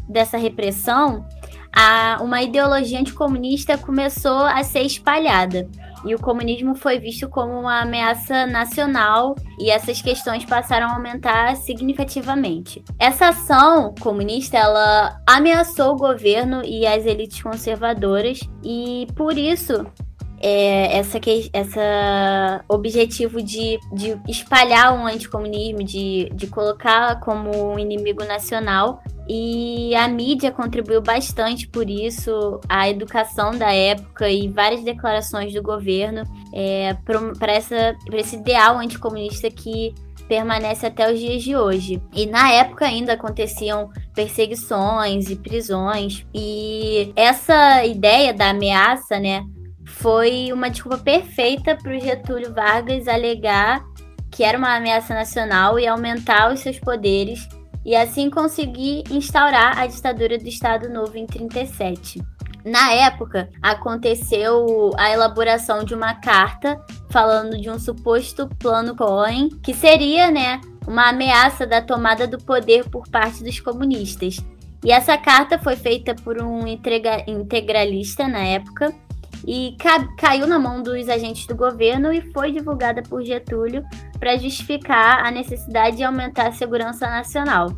dessa 0.08 0.38
repressão, 0.38 1.26
a, 1.76 2.20
uma 2.22 2.42
ideologia 2.42 3.00
anticomunista 3.00 3.78
começou 3.78 4.42
a 4.42 4.64
ser 4.64 4.82
espalhada. 4.82 5.68
E 6.06 6.14
o 6.14 6.20
comunismo 6.20 6.76
foi 6.76 7.00
visto 7.00 7.30
como 7.30 7.58
uma 7.58 7.82
ameaça 7.82 8.46
nacional 8.46 9.36
e 9.58 9.70
essas 9.70 10.02
questões 10.02 10.44
passaram 10.44 10.88
a 10.88 10.94
aumentar 10.96 11.56
significativamente. 11.56 12.84
Essa 13.00 13.30
ação 13.30 13.96
comunista, 14.02 14.58
ela 14.58 15.18
ameaçou 15.26 15.94
o 15.94 15.98
governo 15.98 16.62
e 16.64 16.86
as 16.86 17.06
elites 17.06 17.42
conservadoras 17.42 18.42
e 18.62 19.08
por 19.16 19.38
isso 19.38 19.86
é, 20.46 20.98
essa, 20.98 21.18
essa 21.54 22.66
objetivo 22.68 23.42
de, 23.42 23.80
de 23.94 24.20
espalhar 24.28 24.94
um 24.94 25.08
anticomunismo, 25.08 25.82
de, 25.86 26.30
de 26.36 26.48
colocar 26.48 27.22
como 27.22 27.72
um 27.72 27.80
inimigo 27.80 28.26
nacional. 28.26 29.02
E 29.26 29.96
a 29.96 30.06
mídia 30.10 30.52
contribuiu 30.52 31.02
bastante 31.02 31.66
por 31.66 31.90
isso, 31.90 32.60
a 32.68 32.90
educação 32.90 33.58
da 33.58 33.74
época 33.74 34.30
e 34.30 34.50
várias 34.50 34.84
declarações 34.84 35.54
do 35.54 35.64
governo 35.64 36.24
é, 36.52 36.94
para 37.40 37.56
esse 38.20 38.36
ideal 38.36 38.78
anticomunista 38.80 39.50
que 39.50 39.96
permanece 40.28 40.86
até 40.86 41.10
os 41.10 41.18
dias 41.18 41.42
de 41.42 41.56
hoje. 41.56 42.02
E 42.14 42.26
na 42.26 42.52
época 42.52 42.86
ainda 42.86 43.14
aconteciam 43.14 43.90
perseguições 44.14 45.30
e 45.30 45.38
prisões. 45.38 46.26
E 46.34 47.14
essa 47.16 47.86
ideia 47.86 48.34
da 48.34 48.50
ameaça, 48.50 49.20
né, 49.20 49.46
foi 49.86 50.52
uma 50.52 50.70
desculpa 50.70 50.98
perfeita 50.98 51.76
para 51.76 51.96
o 51.96 52.00
Getúlio 52.00 52.54
Vargas 52.54 53.08
alegar 53.08 53.84
que 54.34 54.44
era 54.44 54.58
uma 54.58 54.76
ameaça 54.76 55.14
nacional 55.14 55.80
e 55.80 55.86
aumentar 55.86 56.52
os 56.52 56.60
seus 56.60 56.80
poderes 56.80 57.48
e 57.86 57.96
assim 57.96 58.30
conseguir 58.30 59.04
instaurar 59.12 59.78
a 59.78 59.86
ditadura 59.86 60.38
do 60.38 60.48
Estado 60.48 60.90
Novo 60.90 61.18
em 61.18 61.28
37. 61.28 62.22
Na 62.66 62.94
época, 62.94 63.50
aconteceu 63.62 64.92
a 64.98 65.12
elaboração 65.12 65.84
de 65.84 65.94
uma 65.94 66.16
carta 66.16 66.82
falando 67.12 67.60
de 67.60 67.70
um 67.70 67.78
suposto 67.78 68.48
plano 68.58 68.96
Cohen, 68.96 69.50
que 69.62 69.74
seria, 69.74 70.32
né, 70.32 70.62
uma 70.88 71.10
ameaça 71.10 71.68
da 71.68 71.82
tomada 71.82 72.26
do 72.26 72.38
poder 72.38 72.90
por 72.90 73.08
parte 73.10 73.44
dos 73.44 73.60
comunistas. 73.60 74.38
E 74.84 74.92
essa 74.92 75.18
carta 75.18 75.60
foi 75.60 75.76
feita 75.76 76.16
por 76.16 76.42
um 76.42 76.66
integralista 76.66 78.28
na 78.28 78.40
época, 78.40 78.94
e 79.46 79.76
ca 79.78 80.08
caiu 80.18 80.48
na 80.48 80.58
mão 80.58 80.82
dos 80.82 81.10
agentes 81.10 81.46
do 81.46 81.56
governo 81.56 82.12
e 82.12 82.22
foi 82.32 82.52
divulgada 82.52 83.02
por 83.04 83.24
Getúlio 83.24 83.84
para 84.20 84.38
justificar 84.38 85.26
a 85.26 85.32
necessidade 85.32 85.98
de 85.98 86.04
aumentar 86.04 86.48
a 86.48 86.52
segurança 86.52 87.08
nacional. 87.08 87.76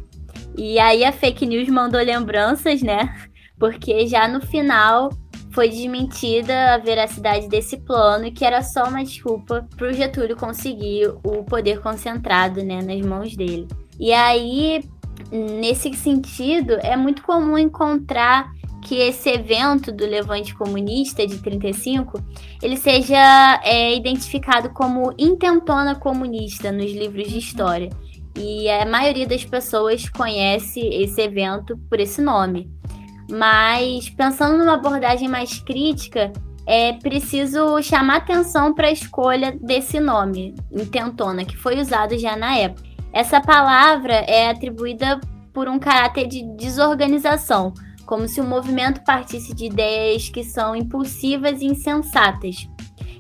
E 0.58 0.80
aí 0.80 1.04
a 1.04 1.12
fake 1.12 1.46
news 1.46 1.68
mandou 1.70 2.02
lembranças, 2.02 2.82
né? 2.82 3.14
Porque 3.60 4.08
já 4.08 4.28
no 4.28 4.42
final 4.42 5.10
foi 5.52 5.70
desmentida 5.70 6.74
a 6.74 6.78
veracidade 6.78 7.48
desse 7.48 7.78
plano 7.78 8.26
e 8.26 8.32
que 8.32 8.44
era 8.44 8.62
só 8.62 8.90
uma 8.90 9.04
desculpa 9.04 9.66
para 9.76 9.88
o 9.88 9.94
Getúlio 9.94 10.36
conseguir 10.36 11.08
o 11.24 11.44
poder 11.44 11.80
concentrado 11.82 12.62
né, 12.62 12.82
nas 12.82 13.00
mãos 13.06 13.36
dele. 13.36 13.66
E 13.98 14.12
aí, 14.12 14.84
nesse 15.32 15.94
sentido, 15.94 16.74
é 16.82 16.98
muito 16.98 17.24
comum 17.24 17.58
encontrar 17.58 18.52
que 18.86 19.00
esse 19.00 19.30
evento 19.30 19.92
do 19.92 20.06
levante 20.06 20.54
comunista 20.54 21.26
de 21.26 21.40
35 21.40 22.24
ele 22.62 22.78
seja 22.78 23.60
é, 23.64 23.96
identificado 23.96 24.70
como 24.70 25.12
intentona 25.18 25.96
comunista 25.96 26.72
nos 26.72 26.92
livros 26.92 27.28
de 27.28 27.40
história. 27.40 27.90
E 28.38 28.70
a 28.70 28.86
maioria 28.86 29.26
das 29.26 29.44
pessoas 29.44 30.08
conhece 30.08 30.80
esse 30.80 31.20
evento 31.20 31.76
por 31.90 32.00
esse 32.00 32.22
nome. 32.22 32.70
Mas 33.32 34.08
pensando 34.10 34.56
numa 34.56 34.76
abordagem 34.76 35.28
mais 35.28 35.60
crítica, 35.60 36.32
é 36.68 36.94
preciso 36.94 37.82
chamar 37.82 38.18
atenção 38.18 38.72
para 38.72 38.88
a 38.88 38.92
escolha 38.92 39.58
desse 39.60 40.00
nome, 40.00 40.54
intentona, 40.72 41.44
que 41.44 41.58
foi 41.58 41.80
usado 41.80 42.18
já 42.20 42.36
na 42.36 42.56
época. 42.56 42.88
Essa 43.12 43.42
palavra 43.42 44.14
é 44.14 44.50
atribuída 44.50 45.20
por 45.52 45.68
um 45.68 45.80
caráter 45.80 46.28
de 46.28 46.44
desorganização, 46.56 47.74
como 48.06 48.28
se 48.28 48.40
o 48.40 48.44
movimento 48.44 49.04
partisse 49.04 49.54
de 49.54 49.66
ideias 49.66 50.30
que 50.30 50.44
são 50.44 50.76
impulsivas 50.76 51.62
e 51.62 51.66
insensatas. 51.66 52.68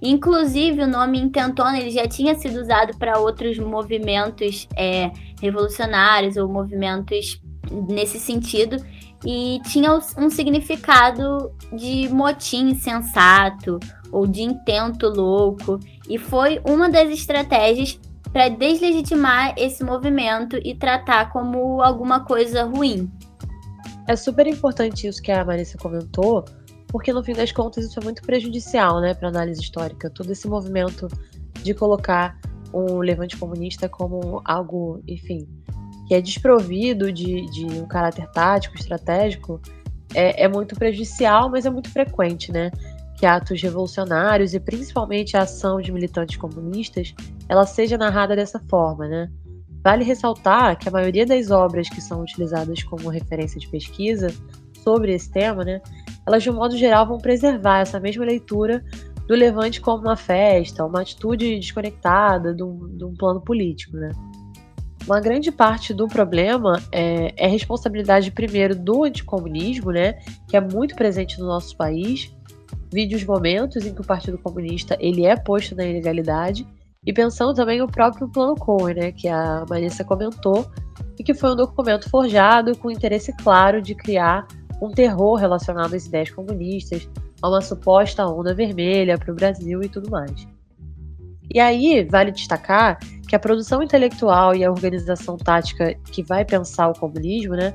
Inclusive, 0.01 0.83
o 0.83 0.87
nome 0.87 1.19
intentona 1.19 1.79
ele 1.79 1.89
já 1.89 2.07
tinha 2.07 2.35
sido 2.35 2.61
usado 2.61 2.97
para 2.97 3.17
outros 3.17 3.57
movimentos 3.57 4.67
é, 4.75 5.11
revolucionários 5.41 6.37
ou 6.37 6.47
movimentos 6.47 7.41
nesse 7.89 8.19
sentido 8.19 8.77
e 9.25 9.59
tinha 9.65 9.91
um 10.17 10.29
significado 10.29 11.51
de 11.73 12.07
motim 12.09 12.69
insensato 12.69 13.79
ou 14.11 14.27
de 14.27 14.43
intento 14.43 15.09
louco 15.09 15.79
e 16.07 16.17
foi 16.17 16.61
uma 16.63 16.89
das 16.89 17.09
estratégias 17.09 17.99
para 18.31 18.49
deslegitimar 18.49 19.55
esse 19.57 19.83
movimento 19.83 20.59
e 20.63 20.75
tratar 20.75 21.31
como 21.31 21.81
alguma 21.81 22.19
coisa 22.19 22.63
ruim. 22.63 23.09
É 24.07 24.15
super 24.15 24.45
importante 24.47 25.07
isso 25.07 25.21
que 25.21 25.31
a 25.31 25.43
Marissa 25.43 25.77
comentou, 25.77 26.45
porque 26.87 27.11
no 27.11 27.23
fim 27.23 27.33
das 27.33 27.51
contas 27.51 27.85
isso 27.85 27.99
é 27.99 28.03
muito 28.03 28.21
prejudicial, 28.21 29.01
né, 29.01 29.13
para 29.13 29.29
análise 29.29 29.61
histórica. 29.61 30.09
Todo 30.09 30.31
esse 30.31 30.47
movimento 30.47 31.07
de 31.63 31.73
colocar 31.73 32.39
um 32.73 32.99
levante 32.99 33.37
comunista 33.37 33.89
como 33.89 34.41
algo, 34.45 35.01
enfim, 35.07 35.47
que 36.07 36.13
é 36.13 36.21
desprovido 36.21 37.11
de, 37.11 37.45
de 37.49 37.65
um 37.65 37.87
caráter 37.87 38.27
tático, 38.31 38.75
estratégico, 38.75 39.59
é, 40.13 40.43
é 40.43 40.47
muito 40.47 40.75
prejudicial, 40.75 41.49
mas 41.49 41.65
é 41.65 41.69
muito 41.69 41.89
frequente, 41.89 42.51
né? 42.51 42.71
Que 43.17 43.25
atos 43.25 43.61
revolucionários 43.61 44.53
e 44.53 44.59
principalmente 44.59 45.35
a 45.35 45.41
ação 45.41 45.81
de 45.81 45.91
militantes 45.91 46.37
comunistas, 46.37 47.13
ela 47.49 47.65
seja 47.65 47.97
narrada 47.97 48.35
dessa 48.35 48.59
forma, 48.59 49.07
né? 49.07 49.31
Vale 49.85 50.03
ressaltar 50.03 50.79
que 50.79 50.89
a 50.89 50.91
maioria 50.91 51.27
das 51.27 51.51
obras 51.51 51.87
que 51.87 52.01
são 52.01 52.21
utilizadas 52.21 52.81
como 52.81 53.07
referência 53.07 53.59
de 53.59 53.67
pesquisa 53.67 54.33
sobre 54.83 55.13
esse 55.13 55.31
tema, 55.31 55.63
né, 55.63 55.79
elas 56.25 56.41
de 56.41 56.49
um 56.49 56.55
modo 56.55 56.75
geral 56.75 57.07
vão 57.07 57.19
preservar 57.19 57.81
essa 57.81 57.99
mesma 57.99 58.25
leitura 58.25 58.83
do 59.27 59.35
levante 59.35 59.79
como 59.79 60.01
uma 60.01 60.15
festa, 60.15 60.83
uma 60.83 61.01
atitude 61.01 61.59
desconectada 61.59 62.51
de 62.51 62.63
um, 62.63 62.97
de 62.97 63.05
um 63.05 63.13
plano 63.13 63.39
político, 63.39 63.95
né. 63.95 64.09
Uma 65.05 65.19
grande 65.19 65.51
parte 65.51 65.93
do 65.93 66.07
problema 66.07 66.81
é, 66.91 67.31
é 67.37 67.47
responsabilidade 67.47 68.31
primeiro 68.31 68.75
do 68.75 69.03
anticomunismo, 69.03 69.91
né, 69.91 70.13
que 70.47 70.57
é 70.57 70.61
muito 70.61 70.95
presente 70.95 71.39
no 71.39 71.45
nosso 71.45 71.77
país, 71.77 72.35
vide 72.91 73.15
os 73.15 73.23
momentos 73.23 73.85
em 73.85 73.93
que 73.93 74.01
o 74.01 74.05
Partido 74.05 74.39
Comunista 74.39 74.97
ele 74.99 75.27
é 75.27 75.35
posto 75.35 75.75
na 75.75 75.85
ilegalidade 75.85 76.65
e 77.05 77.13
pensando 77.13 77.53
também 77.53 77.81
o 77.81 77.87
próprio 77.87 78.27
Plano 78.27 78.55
Cohen, 78.55 78.95
né, 78.95 79.11
que 79.11 79.27
a 79.27 79.63
Marissa 79.69 80.03
comentou, 80.03 80.65
e 81.19 81.23
que 81.23 81.33
foi 81.33 81.51
um 81.51 81.55
documento 81.55 82.09
forjado 82.09 82.75
com 82.77 82.89
interesse 82.89 83.31
claro 83.37 83.81
de 83.81 83.93
criar 83.93 84.47
um 84.81 84.89
terror 84.89 85.35
relacionado 85.35 85.93
às 85.93 86.05
ideias 86.05 86.31
comunistas, 86.31 87.07
a 87.41 87.49
uma 87.49 87.61
suposta 87.61 88.25
onda 88.25 88.53
vermelha 88.53 89.17
para 89.17 89.31
o 89.31 89.35
Brasil 89.35 89.81
e 89.83 89.89
tudo 89.89 90.09
mais. 90.09 90.47
E 91.53 91.59
aí, 91.59 92.03
vale 92.03 92.31
destacar 92.31 92.97
que 93.27 93.35
a 93.35 93.39
produção 93.39 93.81
intelectual 93.83 94.55
e 94.55 94.65
a 94.65 94.71
organização 94.71 95.37
tática 95.37 95.93
que 96.11 96.23
vai 96.23 96.43
pensar 96.43 96.89
o 96.89 96.99
comunismo, 96.99 97.55
né, 97.55 97.73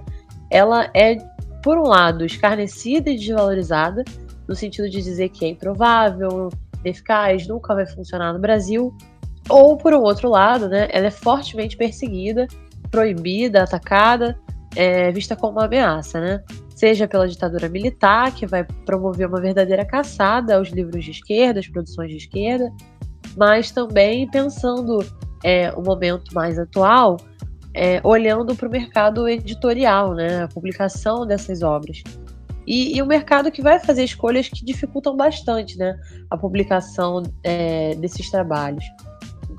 ela 0.50 0.90
é, 0.92 1.16
por 1.62 1.78
um 1.78 1.86
lado, 1.86 2.26
escarnecida 2.26 3.10
e 3.10 3.16
desvalorizada, 3.16 4.04
no 4.48 4.56
sentido 4.56 4.90
de 4.90 5.00
dizer 5.00 5.28
que 5.28 5.44
é 5.44 5.48
improvável, 5.48 6.50
ineficaz, 6.84 7.46
nunca 7.46 7.74
vai 7.74 7.86
funcionar 7.86 8.32
no 8.32 8.38
Brasil, 8.38 8.94
ou, 9.48 9.76
por 9.76 9.92
um 9.92 10.02
outro 10.02 10.28
lado, 10.28 10.68
né, 10.68 10.88
ela 10.90 11.06
é 11.06 11.10
fortemente 11.10 11.76
perseguida, 11.76 12.46
proibida, 12.90 13.62
atacada, 13.62 14.38
é, 14.76 15.10
vista 15.10 15.34
como 15.34 15.52
uma 15.52 15.64
ameaça, 15.64 16.20
né? 16.20 16.42
Seja 16.74 17.06
pela 17.06 17.28
ditadura 17.28 17.68
militar, 17.68 18.32
que 18.34 18.46
vai 18.46 18.64
promover 18.64 19.26
uma 19.26 19.40
verdadeira 19.40 19.84
caçada 19.84 20.56
aos 20.56 20.68
livros 20.68 21.04
de 21.04 21.10
esquerda, 21.10 21.60
às 21.60 21.68
produções 21.68 22.10
de 22.10 22.16
esquerda, 22.16 22.72
mas 23.36 23.70
também 23.70 24.28
pensando 24.30 25.04
é, 25.44 25.70
o 25.72 25.82
momento 25.82 26.34
mais 26.34 26.58
atual, 26.58 27.18
é, 27.74 28.00
olhando 28.02 28.54
para 28.54 28.68
o 28.68 28.70
mercado 28.70 29.28
editorial, 29.28 30.14
né, 30.14 30.44
a 30.44 30.48
publicação 30.48 31.26
dessas 31.26 31.62
obras. 31.62 32.02
E, 32.66 32.96
e, 32.96 33.02
o 33.02 33.06
mercado 33.06 33.50
que 33.50 33.62
vai 33.62 33.80
fazer 33.80 34.04
escolhas 34.04 34.48
que 34.48 34.64
dificultam 34.64 35.16
bastante 35.16 35.76
né, 35.76 35.98
a 36.30 36.36
publicação 36.36 37.22
é, 37.42 37.94
desses 37.96 38.30
trabalhos. 38.30 38.84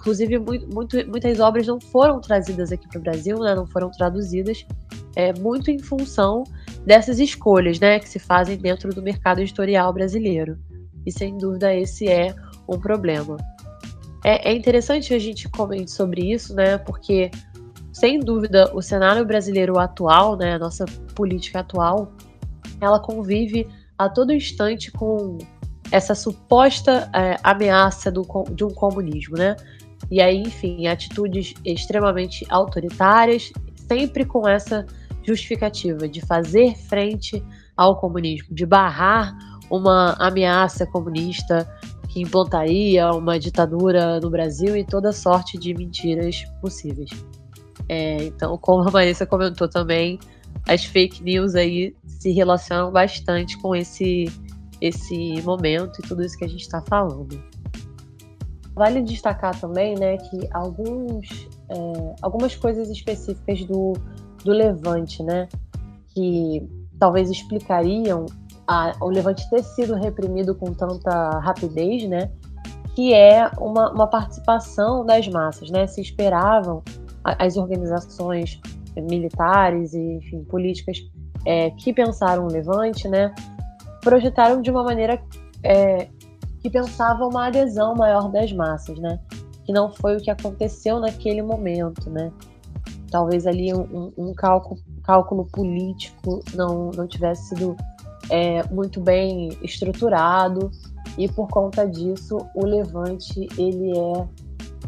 Inclusive, 0.01 0.39
muito, 0.39 0.73
muito, 0.73 1.07
muitas 1.07 1.39
obras 1.39 1.67
não 1.67 1.79
foram 1.79 2.19
trazidas 2.19 2.71
aqui 2.71 2.87
para 2.87 2.97
o 2.97 3.01
Brasil, 3.01 3.37
né, 3.37 3.53
não 3.53 3.67
foram 3.67 3.91
traduzidas, 3.91 4.65
é, 5.15 5.31
muito 5.39 5.69
em 5.69 5.77
função 5.77 6.43
dessas 6.83 7.19
escolhas 7.19 7.79
né, 7.79 7.99
que 7.99 8.09
se 8.09 8.17
fazem 8.17 8.57
dentro 8.57 8.91
do 8.95 9.01
mercado 9.01 9.41
editorial 9.41 9.93
brasileiro. 9.93 10.57
E 11.05 11.11
sem 11.11 11.37
dúvida 11.37 11.73
esse 11.75 12.07
é 12.07 12.33
um 12.67 12.79
problema. 12.79 13.37
É, 14.23 14.49
é 14.49 14.53
interessante 14.55 15.13
a 15.13 15.19
gente 15.19 15.47
comente 15.47 15.91
sobre 15.91 16.31
isso, 16.31 16.55
né? 16.55 16.79
Porque, 16.79 17.29
sem 17.93 18.19
dúvida, 18.19 18.71
o 18.73 18.81
cenário 18.81 19.25
brasileiro 19.25 19.77
atual, 19.77 20.35
né, 20.35 20.55
a 20.55 20.59
nossa 20.59 20.85
política 21.15 21.59
atual, 21.59 22.11
ela 22.79 22.99
convive 22.99 23.67
a 23.97 24.09
todo 24.09 24.33
instante 24.33 24.91
com 24.91 25.37
essa 25.91 26.15
suposta 26.15 27.09
é, 27.13 27.37
ameaça 27.43 28.11
do, 28.11 28.25
de 28.51 28.63
um 28.63 28.69
comunismo, 28.69 29.37
né? 29.37 29.55
E 30.09 30.21
aí, 30.21 30.37
enfim, 30.37 30.87
atitudes 30.87 31.53
extremamente 31.63 32.45
autoritárias, 32.49 33.51
sempre 33.87 34.25
com 34.25 34.47
essa 34.47 34.85
justificativa 35.23 36.07
de 36.07 36.21
fazer 36.21 36.75
frente 36.75 37.43
ao 37.77 37.99
comunismo, 37.99 38.53
de 38.53 38.65
barrar 38.65 39.37
uma 39.69 40.13
ameaça 40.19 40.85
comunista 40.85 41.67
que 42.09 42.21
implantaria 42.21 43.09
uma 43.11 43.39
ditadura 43.39 44.19
no 44.19 44.29
Brasil 44.29 44.75
e 44.75 44.83
toda 44.83 45.13
sorte 45.13 45.57
de 45.57 45.73
mentiras 45.73 46.43
possíveis. 46.59 47.09
É, 47.87 48.25
então, 48.25 48.57
como 48.57 48.87
a 48.87 48.91
Marissa 48.91 49.25
comentou 49.25 49.67
também, 49.67 50.19
as 50.67 50.83
fake 50.83 51.23
news 51.23 51.55
aí 51.55 51.95
se 52.05 52.31
relacionam 52.31 52.91
bastante 52.91 53.57
com 53.61 53.75
esse, 53.75 54.25
esse 54.81 55.41
momento 55.41 55.99
e 55.99 56.07
tudo 56.07 56.23
isso 56.23 56.37
que 56.37 56.45
a 56.45 56.49
gente 56.49 56.61
está 56.61 56.81
falando. 56.81 57.41
Vale 58.73 59.01
destacar 59.01 59.59
também 59.59 59.95
né, 59.95 60.17
que 60.17 60.47
alguns, 60.51 61.49
é, 61.69 62.15
algumas 62.21 62.55
coisas 62.55 62.89
específicas 62.89 63.63
do, 63.65 63.93
do 64.45 64.51
Levante, 64.51 65.21
né, 65.23 65.49
que 66.13 66.67
talvez 66.97 67.29
explicariam 67.29 68.25
a, 68.67 68.93
o 69.01 69.09
Levante 69.09 69.49
ter 69.49 69.63
sido 69.63 69.95
reprimido 69.95 70.55
com 70.55 70.73
tanta 70.73 71.39
rapidez, 71.39 72.07
né? 72.07 72.31
Que 72.95 73.13
é 73.13 73.49
uma, 73.59 73.91
uma 73.91 74.07
participação 74.07 75.05
das 75.05 75.27
massas, 75.27 75.69
né? 75.69 75.87
Se 75.87 75.99
esperavam 75.99 76.83
as 77.23 77.57
organizações 77.57 78.59
militares 78.95 79.93
e, 79.93 79.99
enfim, 79.99 80.43
políticas 80.45 80.99
é, 81.45 81.71
que 81.71 81.93
pensaram 81.93 82.45
o 82.45 82.51
Levante, 82.51 83.07
né? 83.07 83.33
Projetaram 84.01 84.61
de 84.61 84.71
uma 84.71 84.83
maneira 84.83 85.21
é, 85.63 86.07
que 86.61 86.69
pensava 86.69 87.25
uma 87.25 87.47
adesão 87.47 87.95
maior 87.95 88.31
das 88.31 88.51
massas, 88.53 88.97
né? 88.99 89.19
Que 89.65 89.73
não 89.73 89.91
foi 89.91 90.17
o 90.17 90.21
que 90.21 90.29
aconteceu 90.29 90.99
naquele 90.99 91.41
momento, 91.41 92.09
né? 92.09 92.31
Talvez 93.09 93.45
ali 93.45 93.73
um, 93.73 94.11
um 94.17 94.33
cálculo, 94.33 94.79
cálculo 95.03 95.45
político 95.51 96.39
não, 96.53 96.91
não 96.91 97.07
tivesse 97.07 97.49
sido 97.49 97.75
é, 98.29 98.63
muito 98.71 99.01
bem 99.01 99.49
estruturado 99.61 100.71
e 101.17 101.27
por 101.27 101.47
conta 101.49 101.85
disso 101.85 102.37
o 102.55 102.65
levante 102.65 103.47
ele 103.57 103.97
é, 103.97 104.27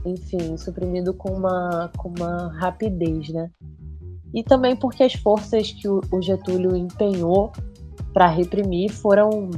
enfim, 0.06 0.56
suprimido 0.58 1.14
com 1.14 1.32
uma, 1.34 1.92
com 1.98 2.10
uma 2.18 2.54
rapidez, 2.60 3.30
né? 3.30 3.50
E 4.34 4.44
também 4.44 4.76
porque 4.76 5.04
as 5.04 5.14
forças 5.14 5.72
que 5.72 5.88
o, 5.88 6.02
o 6.12 6.22
Getúlio 6.22 6.76
empenhou 6.76 7.52
para 8.14 8.28
reprimir 8.28 8.92
foram, 8.92 9.50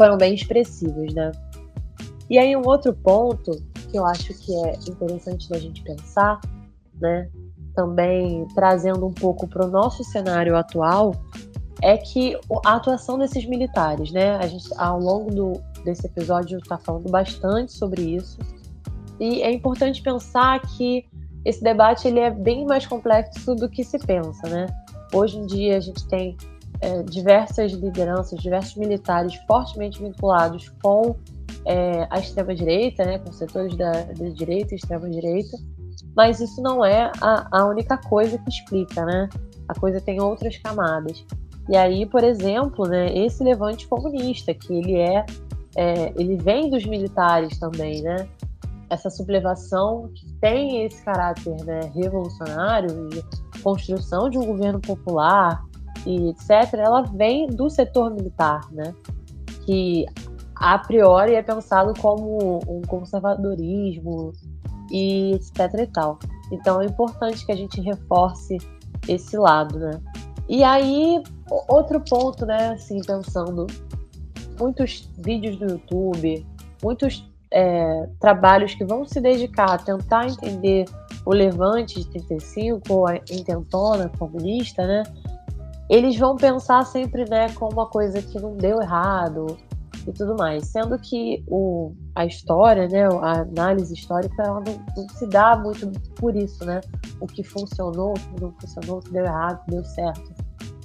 foram 0.00 0.16
bem 0.16 0.34
expressivas, 0.34 1.12
né? 1.12 1.30
E 2.30 2.38
aí 2.38 2.56
um 2.56 2.66
outro 2.66 2.94
ponto 2.94 3.50
que 3.90 3.98
eu 3.98 4.06
acho 4.06 4.32
que 4.32 4.54
é 4.64 4.72
interessante 4.88 5.46
da 5.50 5.58
gente 5.58 5.82
pensar, 5.82 6.40
né? 6.98 7.28
Também 7.74 8.48
trazendo 8.54 9.06
um 9.06 9.12
pouco 9.12 9.46
para 9.46 9.66
o 9.66 9.68
nosso 9.68 10.02
cenário 10.02 10.56
atual, 10.56 11.14
é 11.82 11.98
que 11.98 12.34
a 12.64 12.76
atuação 12.76 13.18
desses 13.18 13.44
militares, 13.44 14.10
né? 14.10 14.36
A 14.36 14.46
gente, 14.46 14.70
ao 14.78 14.98
longo 14.98 15.30
do, 15.34 15.60
desse 15.84 16.06
episódio, 16.06 16.56
está 16.56 16.78
falando 16.78 17.10
bastante 17.10 17.70
sobre 17.70 18.00
isso. 18.00 18.38
E 19.18 19.42
é 19.42 19.52
importante 19.52 20.00
pensar 20.00 20.62
que 20.62 21.04
esse 21.44 21.62
debate 21.62 22.08
ele 22.08 22.20
é 22.20 22.30
bem 22.30 22.64
mais 22.64 22.86
complexo 22.86 23.54
do 23.54 23.68
que 23.68 23.84
se 23.84 23.98
pensa, 23.98 24.48
né? 24.48 24.66
Hoje 25.12 25.36
em 25.36 25.44
dia 25.44 25.76
a 25.76 25.80
gente 25.80 26.08
tem 26.08 26.38
é, 26.80 27.02
diversas 27.02 27.72
lideranças, 27.72 28.40
diversos 28.40 28.76
militares 28.76 29.34
fortemente 29.46 30.02
vinculados 30.02 30.70
com 30.82 31.16
é, 31.66 32.06
a 32.10 32.18
extrema-direita, 32.18 33.04
né, 33.04 33.18
com 33.18 33.32
setores 33.32 33.76
da, 33.76 33.90
da 33.90 34.28
direita 34.30 34.74
e 34.74 34.76
extrema-direita, 34.76 35.56
mas 36.16 36.40
isso 36.40 36.62
não 36.62 36.84
é 36.84 37.10
a, 37.20 37.46
a 37.50 37.66
única 37.66 37.96
coisa 37.96 38.38
que 38.38 38.48
explica, 38.48 39.04
né? 39.04 39.28
A 39.68 39.74
coisa 39.78 40.00
tem 40.00 40.20
outras 40.20 40.56
camadas. 40.58 41.24
E 41.68 41.76
aí, 41.76 42.04
por 42.06 42.24
exemplo, 42.24 42.86
né, 42.88 43.14
esse 43.16 43.44
levante 43.44 43.86
comunista, 43.86 44.52
que 44.52 44.72
ele 44.72 44.96
é, 44.96 45.24
é, 45.76 46.12
ele 46.16 46.36
vem 46.36 46.68
dos 46.68 46.84
militares 46.84 47.58
também, 47.58 48.02
né? 48.02 48.26
Essa 48.88 49.08
sublevação 49.08 50.10
que 50.14 50.26
tem 50.40 50.84
esse 50.84 51.00
caráter 51.04 51.54
né, 51.64 51.80
revolucionário 51.94 53.08
de 53.08 53.22
construção 53.62 54.28
de 54.28 54.36
um 54.36 54.44
governo 54.44 54.80
popular 54.80 55.62
e 56.06 56.30
etc., 56.30 56.74
ela 56.74 57.02
vem 57.02 57.46
do 57.46 57.68
setor 57.68 58.10
militar, 58.10 58.60
né? 58.72 58.94
Que 59.64 60.06
a 60.54 60.78
priori 60.78 61.34
é 61.34 61.42
pensado 61.42 61.92
como 62.00 62.60
um 62.68 62.82
conservadorismo 62.82 64.32
e 64.90 65.32
etc 65.34 65.80
e 65.80 65.86
tal. 65.86 66.18
Então 66.52 66.80
é 66.80 66.86
importante 66.86 67.44
que 67.46 67.52
a 67.52 67.56
gente 67.56 67.80
reforce 67.80 68.58
esse 69.08 69.36
lado, 69.36 69.78
né? 69.78 70.00
E 70.48 70.64
aí, 70.64 71.22
outro 71.68 72.00
ponto, 72.00 72.44
né, 72.44 72.70
assim, 72.70 73.00
pensando, 73.02 73.68
muitos 74.58 75.08
vídeos 75.16 75.56
do 75.56 75.66
YouTube, 75.66 76.44
muitos 76.82 77.24
é, 77.52 78.08
trabalhos 78.18 78.74
que 78.74 78.84
vão 78.84 79.06
se 79.06 79.20
dedicar 79.20 79.70
a 79.70 79.78
tentar 79.78 80.26
entender 80.26 80.86
o 81.24 81.32
levante 81.32 82.00
de 82.00 82.06
35, 82.08 82.82
ou 82.92 83.06
a 83.06 83.16
intentona 83.30 84.10
comunista, 84.18 84.84
né, 84.86 85.04
eles 85.90 86.16
vão 86.16 86.36
pensar 86.36 86.86
sempre, 86.86 87.28
né, 87.28 87.52
como 87.54 87.72
uma 87.72 87.86
coisa 87.86 88.22
que 88.22 88.40
não 88.40 88.56
deu 88.56 88.80
errado 88.80 89.58
e 90.06 90.12
tudo 90.12 90.34
mais, 90.36 90.68
sendo 90.68 90.98
que 90.98 91.44
o, 91.46 91.92
a 92.14 92.24
história, 92.24 92.88
né, 92.88 93.04
a 93.20 93.40
análise 93.40 93.92
histórica, 93.92 94.42
ela 94.42 94.62
não, 94.66 94.82
não 94.96 95.08
se 95.10 95.26
dá 95.26 95.58
muito 95.58 95.90
por 96.14 96.34
isso, 96.34 96.64
né, 96.64 96.80
o 97.20 97.26
que 97.26 97.42
funcionou, 97.42 98.12
o 98.12 98.14
que 98.14 98.40
não 98.40 98.52
funcionou, 98.52 98.98
o 98.98 99.02
que 99.02 99.10
deu 99.10 99.24
errado, 99.26 99.60
o 99.60 99.64
que 99.64 99.70
deu 99.72 99.84
certo 99.84 100.40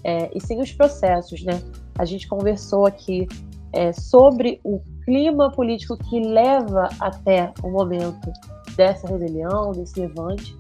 é, 0.06 0.30
e 0.36 0.40
sim 0.40 0.62
os 0.62 0.72
processos, 0.72 1.44
né? 1.44 1.60
A 1.98 2.06
gente 2.06 2.28
conversou 2.28 2.86
aqui 2.86 3.28
é, 3.74 3.92
sobre 3.92 4.62
o 4.64 4.80
clima 5.04 5.52
político 5.52 5.98
que 5.98 6.20
leva 6.20 6.88
até 7.00 7.52
o 7.64 7.72
momento 7.72 8.32
dessa 8.78 9.08
rebelião, 9.08 9.72
desse 9.72 10.00
levante. 10.00 10.56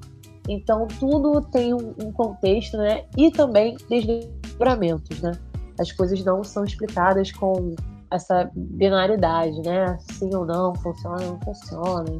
Então, 0.47 0.87
tudo 0.99 1.41
tem 1.41 1.73
um, 1.73 2.11
contexto, 2.11 2.77
né? 2.77 3.05
E 3.17 3.31
também 3.31 3.75
desdobramentos, 3.89 5.21
né? 5.21 5.31
As 5.79 5.91
coisas 5.91 6.23
não 6.23 6.43
são 6.43 6.63
explicadas 6.63 7.31
com 7.31 7.75
essa 8.11 8.49
binaridade, 8.55 9.61
né? 9.63 9.97
Sim 10.11 10.33
ou 10.35 10.45
não, 10.45 10.73
funciona 10.75 11.23
ou 11.23 11.31
não 11.31 11.39
funciona. 11.41 12.19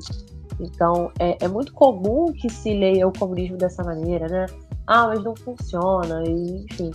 Então, 0.60 1.12
é, 1.20 1.38
é 1.44 1.48
muito 1.48 1.74
comum 1.74 2.32
que 2.34 2.50
se 2.50 2.74
leia 2.74 3.08
o 3.08 3.14
comunismo 3.14 3.58
dessa 3.58 3.84
maneira, 3.84 4.28
né? 4.28 4.46
Ah, 4.88 5.08
mas 5.08 5.24
não 5.24 5.36
funciona, 5.36 6.24
e, 6.28 6.66
enfim. 6.66 6.92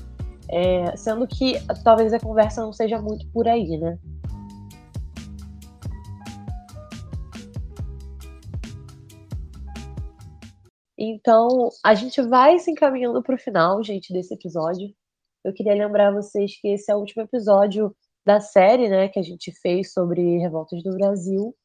É, 0.48 0.96
sendo 0.96 1.26
que 1.26 1.60
talvez 1.84 2.12
a 2.12 2.18
conversa 2.18 2.60
não 2.60 2.72
seja 2.72 3.00
muito 3.00 3.26
por 3.28 3.46
aí, 3.46 3.78
né? 3.78 3.98
Então, 11.02 11.70
a 11.82 11.94
gente 11.94 12.20
vai 12.20 12.58
se 12.58 12.70
encaminhando 12.70 13.22
para 13.22 13.34
o 13.34 13.38
final, 13.38 13.82
gente, 13.82 14.12
desse 14.12 14.34
episódio. 14.34 14.94
Eu 15.42 15.54
queria 15.54 15.72
lembrar 15.72 16.12
vocês 16.12 16.60
que 16.60 16.68
esse 16.68 16.92
é 16.92 16.94
o 16.94 16.98
último 16.98 17.22
episódio 17.22 17.96
da 18.22 18.38
série, 18.38 18.86
né, 18.86 19.08
que 19.08 19.18
a 19.18 19.22
gente 19.22 19.50
fez 19.62 19.94
sobre 19.94 20.36
revoltas 20.36 20.82
do 20.82 20.94
Brasil. 20.94 21.56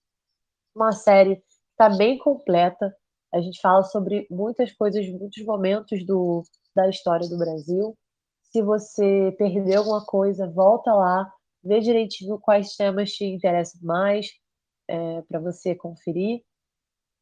Uma 0.74 0.94
série 0.94 1.36
que 1.36 1.44
está 1.72 1.90
bem 1.90 2.18
completa. 2.18 2.96
A 3.34 3.42
gente 3.42 3.60
fala 3.60 3.84
sobre 3.84 4.26
muitas 4.32 4.72
coisas, 4.72 5.06
muitos 5.10 5.44
momentos 5.44 6.06
do, 6.06 6.42
da 6.74 6.88
história 6.88 7.28
do 7.28 7.38
Brasil. 7.38 7.94
Se 8.54 8.62
você 8.62 9.36
perdeu 9.38 9.80
alguma 9.80 10.06
coisa, 10.06 10.50
volta 10.50 10.94
lá, 10.94 11.30
vê 11.62 11.82
direitinho 11.82 12.40
quais 12.40 12.78
temas 12.78 13.12
te 13.12 13.26
interessam 13.26 13.82
mais 13.84 14.28
é, 14.88 15.22
para 15.24 15.42
você 15.42 15.76
conferir 15.76 16.42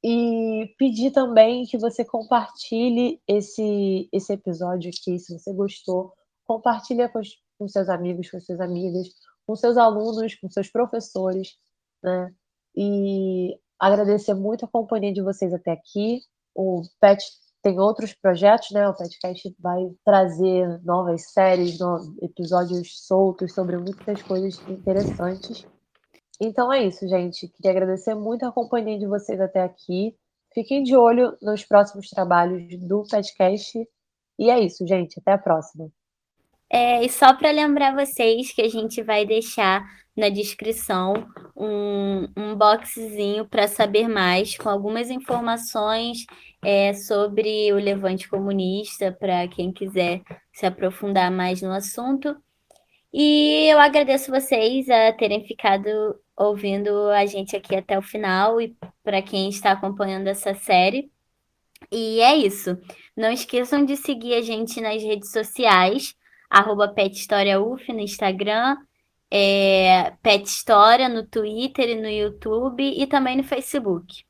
e 0.04 0.76
pedir 0.78 1.12
também 1.12 1.66
que 1.66 1.78
você 1.78 2.04
compartilhe 2.04 3.22
esse, 3.28 4.10
esse 4.12 4.34
episódio 4.34 4.90
aqui, 4.90 5.18
se 5.18 5.40
você 5.40 5.54
gostou, 5.54 6.14
compartilhe 6.46 7.08
com, 7.08 7.22
com 7.58 7.68
seus 7.70 7.88
amigos, 7.88 8.30
com 8.30 8.40
suas 8.42 8.60
amigas, 8.60 9.08
com 9.48 9.56
seus 9.56 9.78
alunos, 9.78 10.36
com 10.36 10.50
seus 10.50 10.70
professores, 10.70 11.58
né? 12.04 12.34
E 12.76 13.58
agradecer 13.80 14.34
muito 14.34 14.66
a 14.66 14.68
companhia 14.68 15.14
de 15.14 15.22
vocês 15.22 15.54
até 15.54 15.72
aqui. 15.72 16.22
O 16.54 16.82
PET 17.00 17.24
tem 17.62 17.80
outros 17.80 18.14
projetos, 18.14 18.72
né? 18.72 18.88
O 18.90 18.94
PetCast 18.94 19.56
vai 19.58 19.90
trazer 20.04 20.82
novas 20.84 21.32
séries, 21.32 21.80
novos 21.80 22.12
episódios 22.22 23.06
soltos 23.06 23.54
sobre 23.54 23.78
muitas 23.78 24.22
coisas 24.22 24.60
interessantes. 24.68 25.66
Então 26.46 26.72
é 26.74 26.84
isso, 26.84 27.08
gente. 27.08 27.48
Queria 27.48 27.72
agradecer 27.72 28.14
muito 28.14 28.46
a 28.46 28.52
companhia 28.52 29.00
de 29.00 29.08
vocês 29.08 29.40
até 29.40 29.62
aqui. 29.62 30.14
Fiquem 30.54 30.84
de 30.84 30.94
olho 30.94 31.38
nos 31.42 31.64
próximos 31.64 32.10
trabalhos 32.10 32.68
do 32.82 33.06
podcast. 33.10 33.88
E 34.38 34.50
é 34.50 34.60
isso, 34.60 34.86
gente. 34.86 35.18
Até 35.20 35.32
a 35.32 35.38
próxima. 35.38 35.90
É, 36.70 37.02
e 37.02 37.08
só 37.10 37.34
para 37.34 37.50
lembrar 37.50 37.96
vocês 37.96 38.52
que 38.52 38.62
a 38.62 38.68
gente 38.68 39.02
vai 39.02 39.26
deixar 39.26 39.86
na 40.18 40.28
descrição 40.28 41.14
um, 41.56 42.28
um 42.36 42.56
boxzinho 42.56 43.48
para 43.48 43.68
saber 43.70 44.10
mais, 44.10 44.58
com 44.58 44.68
algumas 44.68 45.10
informações 45.10 46.26
é, 46.62 46.94
sobre 46.94 47.72
o 47.72 47.78
levante 47.78 48.28
comunista, 48.28 49.16
para 49.18 49.48
quem 49.48 49.72
quiser 49.72 50.22
se 50.52 50.66
aprofundar 50.66 51.32
mais 51.32 51.62
no 51.62 51.72
assunto. 51.72 52.36
E 53.14 53.68
eu 53.72 53.80
agradeço 53.80 54.30
vocês 54.30 54.90
a 54.90 55.14
terem 55.14 55.46
ficado 55.46 56.20
ouvindo 56.38 57.10
a 57.10 57.26
gente 57.26 57.56
aqui 57.56 57.76
até 57.76 57.98
o 57.98 58.02
final 58.02 58.60
e 58.60 58.76
para 59.04 59.22
quem 59.22 59.50
está 59.50 59.72
acompanhando 59.72 60.28
essa 60.28 60.54
série. 60.54 61.12
E 61.92 62.22
é 62.22 62.36
isso. 62.36 62.78
Não 63.16 63.32
esqueçam 63.32 63.86
de 63.86 63.96
seguir 63.96 64.36
a 64.36 64.42
gente 64.42 64.82
nas 64.82 65.02
redes 65.04 65.32
sociais, 65.32 66.16
arroba 66.50 66.88
PetHistóriaUF 66.88 67.92
no 67.92 68.00
Instagram, 68.00 68.78
é, 69.30 70.14
Pet 70.22 70.46
História 70.46 71.10
no 71.10 71.26
Twitter 71.26 71.90
e 71.90 72.02
no 72.02 72.08
YouTube 72.08 72.84
e 72.84 73.08
também 73.08 73.38
no 73.38 73.44
Facebook. 73.44 74.24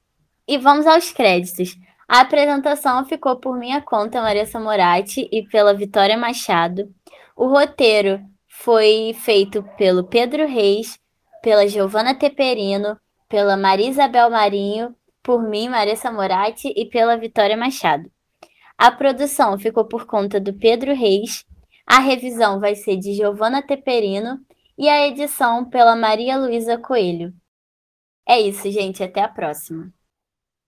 E 0.47 0.57
vamos 0.57 0.87
aos 0.87 1.11
créditos. 1.11 1.75
A 2.07 2.21
apresentação 2.21 3.05
ficou 3.05 3.37
por 3.37 3.57
minha 3.57 3.81
conta, 3.81 4.21
Maria 4.21 4.45
Samorati, 4.45 5.27
e 5.31 5.43
pela 5.47 5.73
Vitória 5.73 6.17
Machado. 6.17 6.93
O 7.35 7.47
roteiro 7.47 8.21
foi 8.47 9.15
feito 9.19 9.63
pelo 9.77 10.03
Pedro 10.03 10.45
Reis 10.47 10.99
pela 11.43 11.67
Giovana 11.67 12.15
Teperino, 12.15 12.97
pela 13.27 13.57
Maria 13.57 13.89
Isabel 13.89 14.29
Marinho, 14.29 14.95
por 15.21 15.43
mim, 15.43 15.67
Marissa 15.67 16.09
Morati 16.09 16.73
e 16.75 16.85
pela 16.85 17.17
Vitória 17.17 17.57
Machado. 17.57 18.09
A 18.77 18.89
produção 18.89 19.59
ficou 19.59 19.85
por 19.85 20.05
conta 20.05 20.39
do 20.39 20.53
Pedro 20.53 20.95
Reis, 20.95 21.45
a 21.85 21.99
revisão 21.99 22.61
vai 22.61 22.75
ser 22.75 22.95
de 22.95 23.13
Giovana 23.13 23.61
Teperino 23.61 24.39
e 24.77 24.87
a 24.87 25.05
edição 25.05 25.69
pela 25.69 25.97
Maria 25.97 26.37
Luísa 26.37 26.77
Coelho. 26.77 27.33
É 28.25 28.39
isso, 28.39 28.71
gente. 28.71 29.03
Até 29.03 29.21
a 29.21 29.27
próxima. 29.27 29.93